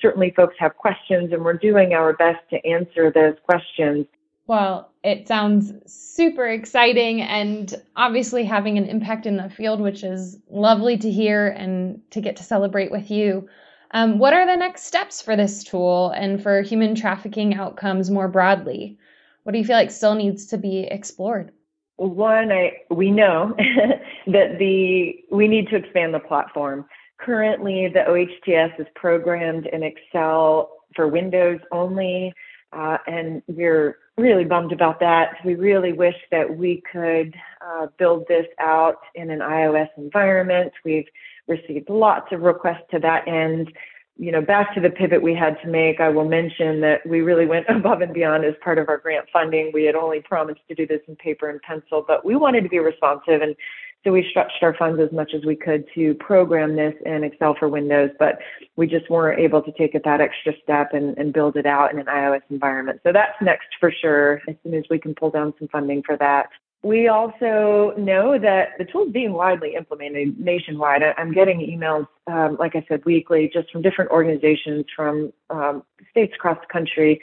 certainly 0.00 0.32
folks 0.36 0.56
have 0.58 0.76
questions 0.76 1.32
and 1.32 1.44
we're 1.44 1.54
doing 1.54 1.92
our 1.92 2.12
best 2.12 2.40
to 2.50 2.64
answer 2.66 3.10
those 3.10 3.36
questions. 3.44 4.06
Well, 4.46 4.90
it 5.04 5.28
sounds 5.28 5.72
super 5.86 6.46
exciting 6.46 7.22
and 7.22 7.72
obviously 7.94 8.44
having 8.44 8.78
an 8.78 8.86
impact 8.86 9.26
in 9.26 9.36
the 9.36 9.48
field, 9.48 9.80
which 9.80 10.02
is 10.02 10.38
lovely 10.50 10.98
to 10.98 11.10
hear 11.10 11.48
and 11.48 12.00
to 12.10 12.20
get 12.20 12.36
to 12.36 12.42
celebrate 12.42 12.90
with 12.90 13.10
you. 13.10 13.48
Um, 13.92 14.18
what 14.18 14.32
are 14.32 14.46
the 14.46 14.56
next 14.56 14.84
steps 14.84 15.22
for 15.22 15.36
this 15.36 15.64
tool 15.64 16.10
and 16.10 16.42
for 16.42 16.62
human 16.62 16.94
trafficking 16.94 17.54
outcomes 17.54 18.10
more 18.10 18.28
broadly? 18.28 18.98
What 19.42 19.52
do 19.52 19.58
you 19.58 19.64
feel 19.64 19.76
like 19.76 19.90
still 19.90 20.14
needs 20.14 20.46
to 20.46 20.58
be 20.58 20.80
explored? 20.80 21.52
Well 21.96 22.10
one, 22.10 22.50
I 22.50 22.72
we 22.90 23.10
know 23.10 23.54
that 24.26 24.58
the 24.58 25.14
we 25.30 25.48
need 25.48 25.68
to 25.68 25.76
expand 25.76 26.14
the 26.14 26.20
platform. 26.20 26.86
Currently, 27.24 27.88
the 27.88 28.00
OHTS 28.08 28.80
is 28.80 28.86
programmed 28.94 29.66
in 29.66 29.82
Excel 29.82 30.70
for 30.96 31.06
Windows 31.06 31.60
only, 31.70 32.32
uh, 32.72 32.96
and 33.06 33.42
we're 33.46 33.98
really 34.16 34.44
bummed 34.44 34.72
about 34.72 35.00
that. 35.00 35.34
We 35.44 35.54
really 35.54 35.92
wish 35.92 36.14
that 36.30 36.56
we 36.56 36.82
could 36.90 37.34
uh, 37.64 37.88
build 37.98 38.26
this 38.28 38.46
out 38.58 39.00
in 39.14 39.30
an 39.30 39.40
iOS 39.40 39.88
environment. 39.98 40.72
We've 40.84 41.06
received 41.46 41.90
lots 41.90 42.32
of 42.32 42.40
requests 42.40 42.84
to 42.92 42.98
that 43.00 43.28
end. 43.28 43.70
You 44.16 44.32
know, 44.32 44.42
back 44.42 44.74
to 44.74 44.80
the 44.80 44.90
pivot 44.90 45.22
we 45.22 45.34
had 45.34 45.56
to 45.62 45.68
make, 45.68 46.00
I 46.00 46.08
will 46.10 46.28
mention 46.28 46.80
that 46.82 47.06
we 47.06 47.20
really 47.20 47.46
went 47.46 47.66
above 47.68 48.00
and 48.00 48.14
beyond 48.14 48.44
as 48.44 48.54
part 48.62 48.78
of 48.78 48.88
our 48.88 48.98
grant 48.98 49.26
funding. 49.32 49.72
We 49.74 49.84
had 49.84 49.94
only 49.94 50.20
promised 50.20 50.60
to 50.68 50.74
do 50.74 50.86
this 50.86 51.00
in 51.06 51.16
paper 51.16 51.50
and 51.50 51.60
pencil, 51.60 52.04
but 52.06 52.24
we 52.24 52.36
wanted 52.36 52.62
to 52.62 52.68
be 52.70 52.78
responsive 52.78 53.42
and 53.42 53.56
so 54.04 54.12
we 54.12 54.26
stretched 54.30 54.62
our 54.62 54.74
funds 54.74 55.00
as 55.00 55.12
much 55.12 55.32
as 55.34 55.44
we 55.44 55.54
could 55.54 55.84
to 55.94 56.14
program 56.14 56.74
this 56.74 56.94
in 57.04 57.22
Excel 57.22 57.54
for 57.58 57.68
Windows, 57.68 58.10
but 58.18 58.38
we 58.76 58.86
just 58.86 59.10
weren't 59.10 59.38
able 59.38 59.60
to 59.62 59.72
take 59.72 59.94
it 59.94 60.02
that 60.04 60.20
extra 60.22 60.54
step 60.62 60.94
and, 60.94 61.16
and 61.18 61.32
build 61.32 61.56
it 61.56 61.66
out 61.66 61.92
in 61.92 61.98
an 61.98 62.06
iOS 62.06 62.40
environment. 62.48 63.00
So 63.04 63.12
that's 63.12 63.34
next 63.42 63.68
for 63.78 63.92
sure, 63.92 64.40
as 64.48 64.56
soon 64.62 64.74
as 64.74 64.84
we 64.88 64.98
can 64.98 65.14
pull 65.14 65.30
down 65.30 65.52
some 65.58 65.68
funding 65.68 66.02
for 66.02 66.16
that. 66.16 66.48
We 66.82 67.08
also 67.08 67.92
know 67.98 68.38
that 68.38 68.70
the 68.78 68.86
tool 68.86 69.04
is 69.04 69.12
being 69.12 69.34
widely 69.34 69.74
implemented 69.74 70.40
nationwide. 70.40 71.02
I'm 71.18 71.32
getting 71.32 71.60
emails, 71.60 72.06
um, 72.26 72.56
like 72.58 72.74
I 72.74 72.86
said, 72.88 73.04
weekly, 73.04 73.50
just 73.52 73.70
from 73.70 73.82
different 73.82 74.10
organizations 74.10 74.86
from 74.96 75.30
um, 75.50 75.82
states 76.10 76.32
across 76.34 76.56
the 76.58 76.72
country 76.72 77.20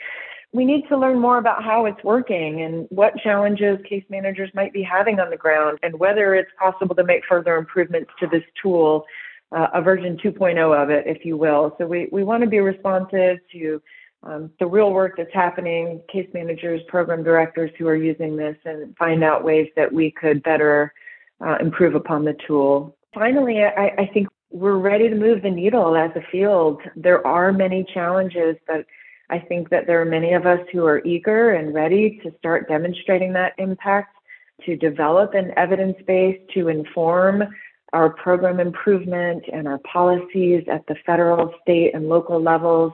we 0.58 0.64
need 0.64 0.88
to 0.88 0.98
learn 0.98 1.20
more 1.20 1.38
about 1.38 1.62
how 1.62 1.86
it's 1.86 2.02
working 2.02 2.62
and 2.62 2.88
what 2.90 3.16
challenges 3.18 3.78
case 3.88 4.02
managers 4.10 4.50
might 4.54 4.72
be 4.72 4.82
having 4.82 5.20
on 5.20 5.30
the 5.30 5.36
ground 5.36 5.78
and 5.84 5.96
whether 6.00 6.34
it's 6.34 6.50
possible 6.58 6.96
to 6.96 7.04
make 7.04 7.22
further 7.28 7.54
improvements 7.54 8.10
to 8.18 8.26
this 8.26 8.42
tool, 8.60 9.04
uh, 9.52 9.68
a 9.72 9.80
version 9.80 10.18
2.0 10.18 10.82
of 10.82 10.90
it, 10.90 11.04
if 11.06 11.24
you 11.24 11.36
will. 11.36 11.76
So 11.78 11.86
we, 11.86 12.08
we 12.10 12.24
want 12.24 12.42
to 12.42 12.48
be 12.48 12.58
responsive 12.58 13.38
to 13.52 13.80
um, 14.24 14.50
the 14.58 14.66
real 14.66 14.92
work 14.92 15.14
that's 15.16 15.32
happening, 15.32 16.02
case 16.12 16.28
managers, 16.34 16.80
program 16.88 17.22
directors 17.22 17.70
who 17.78 17.86
are 17.86 17.94
using 17.94 18.36
this, 18.36 18.56
and 18.64 18.96
find 18.96 19.22
out 19.22 19.44
ways 19.44 19.68
that 19.76 19.92
we 19.92 20.10
could 20.10 20.42
better 20.42 20.92
uh, 21.40 21.58
improve 21.60 21.94
upon 21.94 22.24
the 22.24 22.34
tool. 22.48 22.96
Finally, 23.14 23.62
I, 23.62 23.94
I 23.96 24.10
think 24.12 24.26
we're 24.50 24.78
ready 24.78 25.08
to 25.08 25.14
move 25.14 25.42
the 25.42 25.50
needle 25.50 25.94
as 25.94 26.10
a 26.16 26.22
field. 26.32 26.80
There 26.96 27.24
are 27.24 27.52
many 27.52 27.86
challenges, 27.94 28.56
but 28.66 28.86
I 29.30 29.38
think 29.38 29.70
that 29.70 29.86
there 29.86 30.00
are 30.00 30.06
many 30.06 30.32
of 30.32 30.46
us 30.46 30.60
who 30.72 30.86
are 30.86 31.04
eager 31.04 31.50
and 31.50 31.74
ready 31.74 32.20
to 32.22 32.32
start 32.38 32.68
demonstrating 32.68 33.32
that 33.34 33.52
impact, 33.58 34.16
to 34.64 34.76
develop 34.76 35.34
an 35.34 35.52
evidence 35.56 35.96
base 36.06 36.40
to 36.54 36.68
inform 36.68 37.44
our 37.92 38.10
program 38.10 38.60
improvement 38.60 39.44
and 39.52 39.66
our 39.68 39.78
policies 39.78 40.64
at 40.70 40.86
the 40.86 40.96
federal, 41.06 41.54
state, 41.62 41.94
and 41.94 42.08
local 42.08 42.42
levels. 42.42 42.92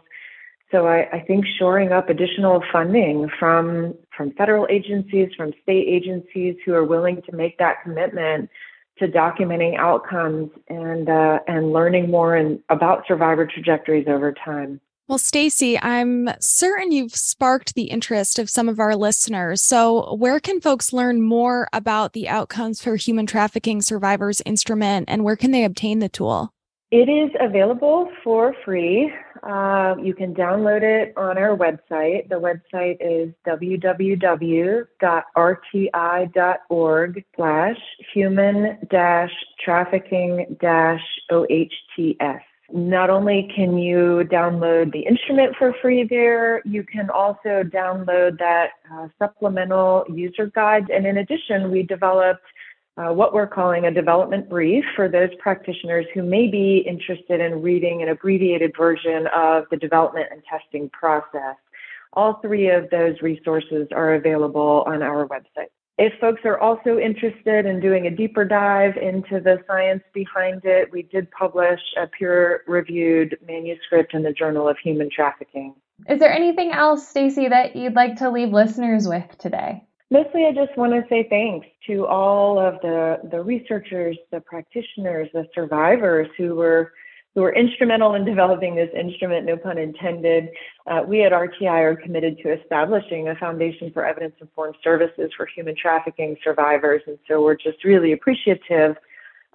So 0.71 0.87
I, 0.87 1.09
I 1.13 1.21
think 1.21 1.45
shoring 1.59 1.93
up 1.93 2.09
additional 2.09 2.63
funding 2.73 3.29
from 3.39 3.95
from 4.17 4.33
federal 4.33 4.67
agencies, 4.71 5.31
from 5.37 5.53
state 5.63 5.87
agencies 5.89 6.57
who 6.65 6.75
are 6.75 6.85
willing 6.85 7.23
to 7.23 7.35
make 7.35 7.59
that 7.59 7.83
commitment 7.83 8.51
to 8.99 9.09
documenting 9.09 9.77
outcomes 9.77 10.51
and 10.69 11.09
uh, 11.09 11.41
and 11.47 11.73
learning 11.73 12.11
more 12.11 12.37
and 12.37 12.61
about 12.69 13.05
survivor 13.07 13.47
trajectories 13.47 14.07
over 14.09 14.33
time. 14.33 14.81
Well, 15.07 15.19
Stacey, 15.19 15.79
I'm 15.79 16.31
certain 16.41 16.91
you've 16.91 17.15
sparked 17.15 17.75
the 17.75 17.91
interest 17.91 18.39
of 18.39 18.49
some 18.49 18.71
of 18.71 18.81
our 18.81 18.97
listeners. 18.97 19.63
So, 19.63 20.15
where 20.15 20.41
can 20.41 20.63
folks 20.63 20.95
learn 20.95 21.21
more 21.21 21.69
about 21.75 22.15
the 22.15 22.27
Outcomes 22.27 22.81
for 22.81 22.97
Human 22.97 23.27
Trafficking 23.27 23.83
Survivors 23.83 24.41
instrument 24.47 25.11
and 25.11 25.23
where 25.23 25.37
can 25.37 25.51
they 25.51 25.65
obtain 25.65 25.99
the 25.99 26.09
tool? 26.09 26.55
It 26.91 27.11
is 27.11 27.31
available 27.39 28.09
for 28.23 28.55
free. 28.65 29.13
Uh, 29.43 29.97
you 30.03 30.15
can 30.15 30.35
download 30.35 30.83
it 30.83 31.13
on 31.19 31.37
our 31.37 31.55
website. 31.55 32.31
The 32.31 32.41
website 32.41 32.97
is 33.01 33.35
www.rti.org 33.47 34.85
slash 37.37 37.77
human 38.15 38.79
trafficking 39.63 40.57
OHTS. 41.31 42.43
Not 42.73 43.11
only 43.11 43.51
can 43.55 43.77
you 43.77 44.27
download 44.33 44.93
the 44.93 45.01
instrument 45.01 45.55
for 45.59 45.75
free 45.83 46.05
there, 46.05 46.63
you 46.65 46.83
can 46.83 47.11
also 47.11 47.63
download 47.63 48.39
that 48.39 48.71
uh, 48.93 49.09
supplemental 49.19 50.05
user 50.09 50.51
guide. 50.55 50.89
And 50.89 51.07
in 51.07 51.19
addition, 51.19 51.71
we 51.71 51.83
developed 51.83 52.43
uh, 52.97 53.13
what 53.13 53.35
we're 53.35 53.47
calling 53.47 53.85
a 53.85 53.91
development 53.91 54.49
brief 54.49 54.85
for 54.97 55.09
those 55.09 55.31
practitioners 55.41 56.07
who 56.15 56.23
may 56.23 56.49
be 56.49 56.79
interested 56.87 57.41
in 57.41 57.61
reading 57.61 58.03
an 58.03 58.09
abbreviated 58.09 58.73
version 58.77 59.27
of 59.35 59.65
the 59.71 59.77
development 59.77 60.29
and 60.31 60.43
testing 60.45 60.89
process. 60.91 61.57
All 62.13 62.35
three 62.41 62.71
of 62.71 62.89
those 62.91 63.21
resources 63.21 63.89
are 63.93 64.15
available 64.15 64.85
on 64.87 65.03
our 65.03 65.27
website. 65.27 65.71
If 65.97 66.13
folks 66.21 66.41
are 66.45 66.59
also 66.59 66.99
interested 66.99 67.67
in 67.67 67.79
doing 67.79 68.07
a 68.07 68.11
deeper 68.11 68.45
dive 68.45 68.97
into 68.97 69.39
the 69.41 69.63
science 69.69 70.03
behind 70.13 70.65
it, 70.65 70.91
we 70.91 71.03
did 71.03 71.31
publish 71.31 71.81
a 71.97 72.09
peer 72.09 72.63
reviewed 72.67 73.39
manuscript 73.47 74.13
in 74.13 74.25
the 74.25 74.33
Journal 74.33 74.69
of 74.69 74.77
Human 74.79 75.09
Trafficking. 75.09 75.75
Is 76.09 76.19
there 76.19 76.33
anything 76.33 76.73
else, 76.73 77.07
Stacey, 77.07 77.49
that 77.49 77.77
you'd 77.77 77.95
like 77.95 78.17
to 78.17 78.29
leave 78.29 78.53
listeners 78.53 79.07
with 79.07 79.39
today? 79.39 79.85
Mostly, 80.11 80.47
I 80.47 80.53
just 80.53 80.77
want 80.77 80.93
to 80.93 81.03
say 81.09 81.29
thanks 81.31 81.67
to 81.87 82.07
all 82.07 82.59
of 82.59 82.81
the, 82.83 83.21
the 83.31 83.41
researchers, 83.43 84.19
the 84.33 84.41
practitioners, 84.41 85.29
the 85.33 85.47
survivors 85.55 86.29
who 86.37 86.57
were 86.57 86.93
who 87.35 87.43
were 87.43 87.55
instrumental 87.55 88.15
in 88.15 88.25
developing 88.25 88.77
this 88.77 88.91
instrument, 88.99 89.45
no 89.45 89.57
pun 89.57 89.77
intended. 89.77 90.49
Uh, 90.87 91.03
we 91.07 91.25
at 91.25 91.33
RTI 91.33 91.67
are 91.69 91.97
committed 91.97 92.39
to 92.39 92.53
establishing 92.53 93.29
a 93.29 93.35
foundation 93.35 93.91
for 93.93 94.07
evidence 94.07 94.35
informed 94.41 94.77
services 94.85 95.33
for 95.37 95.47
human 95.47 95.75
trafficking 95.75 96.37
survivors. 96.45 97.03
And 97.07 97.19
so 97.27 97.43
we're 97.43 97.57
just 97.57 97.83
really 97.85 98.13
appreciative 98.13 98.97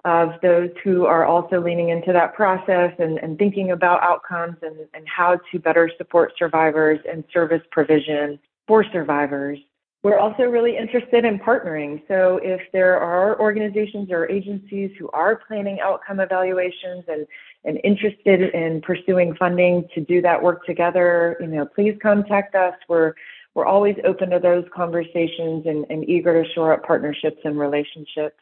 of 0.04 0.30
those 0.42 0.70
who 0.82 1.04
are 1.04 1.24
also 1.24 1.60
leaning 1.60 1.90
into 1.90 2.12
that 2.12 2.34
process 2.34 2.92
and, 2.98 3.18
and 3.18 3.38
thinking 3.38 3.70
about 3.70 4.02
outcomes 4.02 4.56
and, 4.62 4.76
and 4.94 5.06
how 5.06 5.38
to 5.50 5.58
better 5.58 5.90
support 5.98 6.32
survivors 6.38 6.98
and 7.10 7.24
service 7.32 7.62
provision 7.70 8.38
for 8.66 8.84
survivors. 8.92 9.58
We're 10.02 10.18
also 10.18 10.44
really 10.44 10.78
interested 10.78 11.26
in 11.26 11.38
partnering. 11.38 12.02
So 12.08 12.40
if 12.42 12.62
there 12.72 12.98
are 12.98 13.38
organizations 13.38 14.10
or 14.10 14.26
agencies 14.30 14.90
who 14.98 15.10
are 15.10 15.42
planning 15.46 15.78
outcome 15.82 16.20
evaluations 16.20 17.04
and, 17.06 17.26
and 17.64 17.78
interested 17.84 18.54
in 18.54 18.80
pursuing 18.80 19.34
funding 19.36 19.86
to 19.94 20.00
do 20.00 20.22
that 20.22 20.42
work 20.42 20.64
together, 20.64 21.36
you 21.40 21.46
know, 21.46 21.66
please 21.66 21.96
contact 22.02 22.54
us. 22.54 22.74
We're 22.88 23.14
we're 23.54 23.66
always 23.66 23.96
open 24.04 24.30
to 24.30 24.38
those 24.38 24.64
conversations 24.74 25.66
and, 25.66 25.84
and 25.90 26.08
eager 26.08 26.42
to 26.42 26.48
shore 26.52 26.72
up 26.72 26.84
partnerships 26.84 27.40
and 27.44 27.58
relationships. 27.58 28.36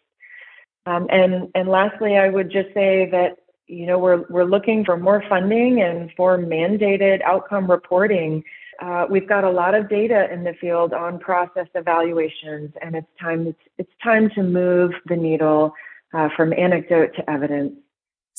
Um, 0.86 1.06
and 1.10 1.48
and 1.54 1.68
lastly, 1.68 2.16
I 2.16 2.28
would 2.28 2.50
just 2.50 2.72
say 2.74 3.08
that 3.10 3.38
you 3.66 3.86
know 3.86 3.98
we're 3.98 4.24
we're 4.28 4.44
looking 4.44 4.84
for 4.84 4.96
more 4.96 5.24
funding 5.28 5.82
and 5.82 6.10
for 6.16 6.38
mandated 6.38 7.22
outcome 7.22 7.70
reporting 7.70 8.44
uh, 8.80 9.06
we've 9.10 9.28
got 9.28 9.44
a 9.44 9.50
lot 9.50 9.74
of 9.74 9.88
data 9.88 10.32
in 10.32 10.44
the 10.44 10.54
field 10.60 10.92
on 10.92 11.18
process 11.18 11.66
evaluations, 11.74 12.72
and 12.80 12.94
it's 12.94 13.08
time 13.20 13.48
it's, 13.48 13.60
it's 13.76 13.92
time 14.02 14.30
to 14.30 14.42
move 14.42 14.92
the 15.06 15.16
needle 15.16 15.74
uh, 16.14 16.28
from 16.36 16.52
anecdote 16.52 17.10
to 17.16 17.28
evidence. 17.28 17.74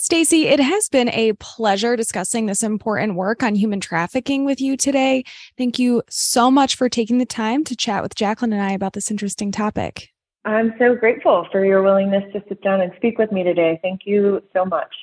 Stacey, 0.02 0.48
it 0.48 0.62
has 0.62 0.88
been 0.88 1.10
a 1.10 1.34
pleasure 1.34 1.98
discussing 1.98 2.46
this 2.46 2.64
important 2.64 3.16
work 3.16 3.44
on 3.44 3.54
human 3.54 3.82
trafficking 3.82 4.46
with 4.46 4.62
you 4.62 4.78
today. 4.78 5.26
Thank 5.58 5.78
you 5.78 6.04
so 6.10 6.50
much 6.50 6.76
for 6.78 6.88
taking 6.88 7.18
the 7.18 7.26
time 7.26 7.66
to 7.66 7.76
chat 7.76 8.02
with 8.02 8.16
Jacqueline 8.16 8.54
and 8.54 8.62
I 8.62 8.72
about 8.72 8.94
this 8.94 9.12
interesting 9.12 9.52
topic. 9.52 10.08
I'm 10.46 10.74
so 10.80 10.96
grateful 10.96 11.46
for 11.52 11.66
your 11.66 11.84
willingness 11.84 12.24
to 12.32 12.42
sit 12.48 12.64
down 12.64 12.80
and 12.80 12.94
speak 12.96 13.18
with 13.18 13.34
me 13.34 13.44
today. 13.44 13.78
Thank 13.84 14.04
you 14.06 14.42
so 14.54 14.64
much. 14.64 14.96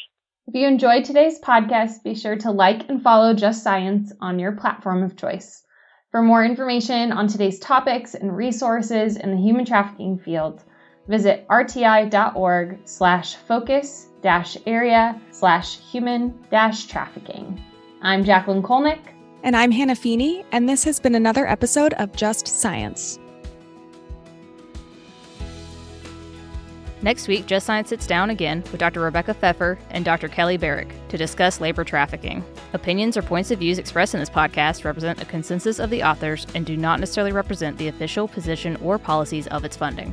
If 0.47 0.55
you 0.55 0.67
enjoyed 0.67 1.05
today's 1.05 1.39
podcast, 1.41 2.03
be 2.03 2.15
sure 2.15 2.37
to 2.37 2.51
like 2.51 2.89
and 2.89 3.03
follow 3.03 3.35
Just 3.35 3.63
Science 3.63 4.15
on 4.23 4.39
your 4.39 4.53
platform 4.53 5.03
of 5.03 5.15
choice. 5.15 5.63
For 6.11 6.23
more 6.23 6.43
information 6.43 7.13
on 7.13 7.29
today's 7.29 7.59
topics 7.59 8.15
and 8.15 8.35
resources 8.35 9.19
in 9.19 9.31
the 9.33 9.43
human 9.43 9.67
trafficking 9.67 10.19
field, 10.19 10.65
visit 11.09 11.47
rti.org 11.49 12.79
slash 12.85 13.37
focus 13.37 14.09
dash 14.23 14.57
area 14.67 15.21
slash 15.31 15.79
human 15.79 16.37
dash 16.51 16.87
trafficking. 16.87 17.63
I'm 18.03 18.25
Jacqueline 18.25 18.63
Kolnick. 18.63 19.01
And 19.43 19.57
I'm 19.57 19.71
Hannah 19.71 19.95
Feeney, 19.95 20.45
and 20.51 20.69
this 20.69 20.83
has 20.85 20.99
been 20.99 21.15
another 21.15 21.47
episode 21.47 21.93
of 21.95 22.13
Just 22.17 22.49
Science. 22.49 23.19
Next 27.03 27.29
week, 27.29 27.47
Just 27.47 27.67
Science 27.67 27.91
sits 27.91 28.07
down 28.07 28.31
again 28.31 28.65
with 28.73 28.81
Dr. 28.81 29.01
Rebecca 29.01 29.35
Pfeffer 29.35 29.79
and 29.91 30.05
Dr. 30.05 30.27
Kelly 30.27 30.57
Barrick 30.57 30.89
to 31.09 31.17
discuss 31.17 31.61
labor 31.61 31.85
trafficking. 31.85 32.45
Opinions 32.73 33.17
or 33.17 33.23
points 33.23 33.53
of 33.53 33.61
views 33.61 33.79
expressed 33.79 34.15
in 34.15 34.21
this 34.21 34.31
podcast 34.31 34.83
represent 34.83 35.23
a 35.23 35.27
consensus 35.27 35.79
of 35.79 35.91
the 35.91 36.03
authors 36.03 36.47
and 36.57 36.67
do 36.67 36.77
not 36.77 36.99
necessarily 36.99 37.33
represent 37.33 37.79
the 37.79 37.89
official 37.89 38.27
position 38.27 38.75
or 38.77 38.99
policies 38.99 39.47
of 39.49 39.65
its 39.65 39.77
funding. 39.77 40.13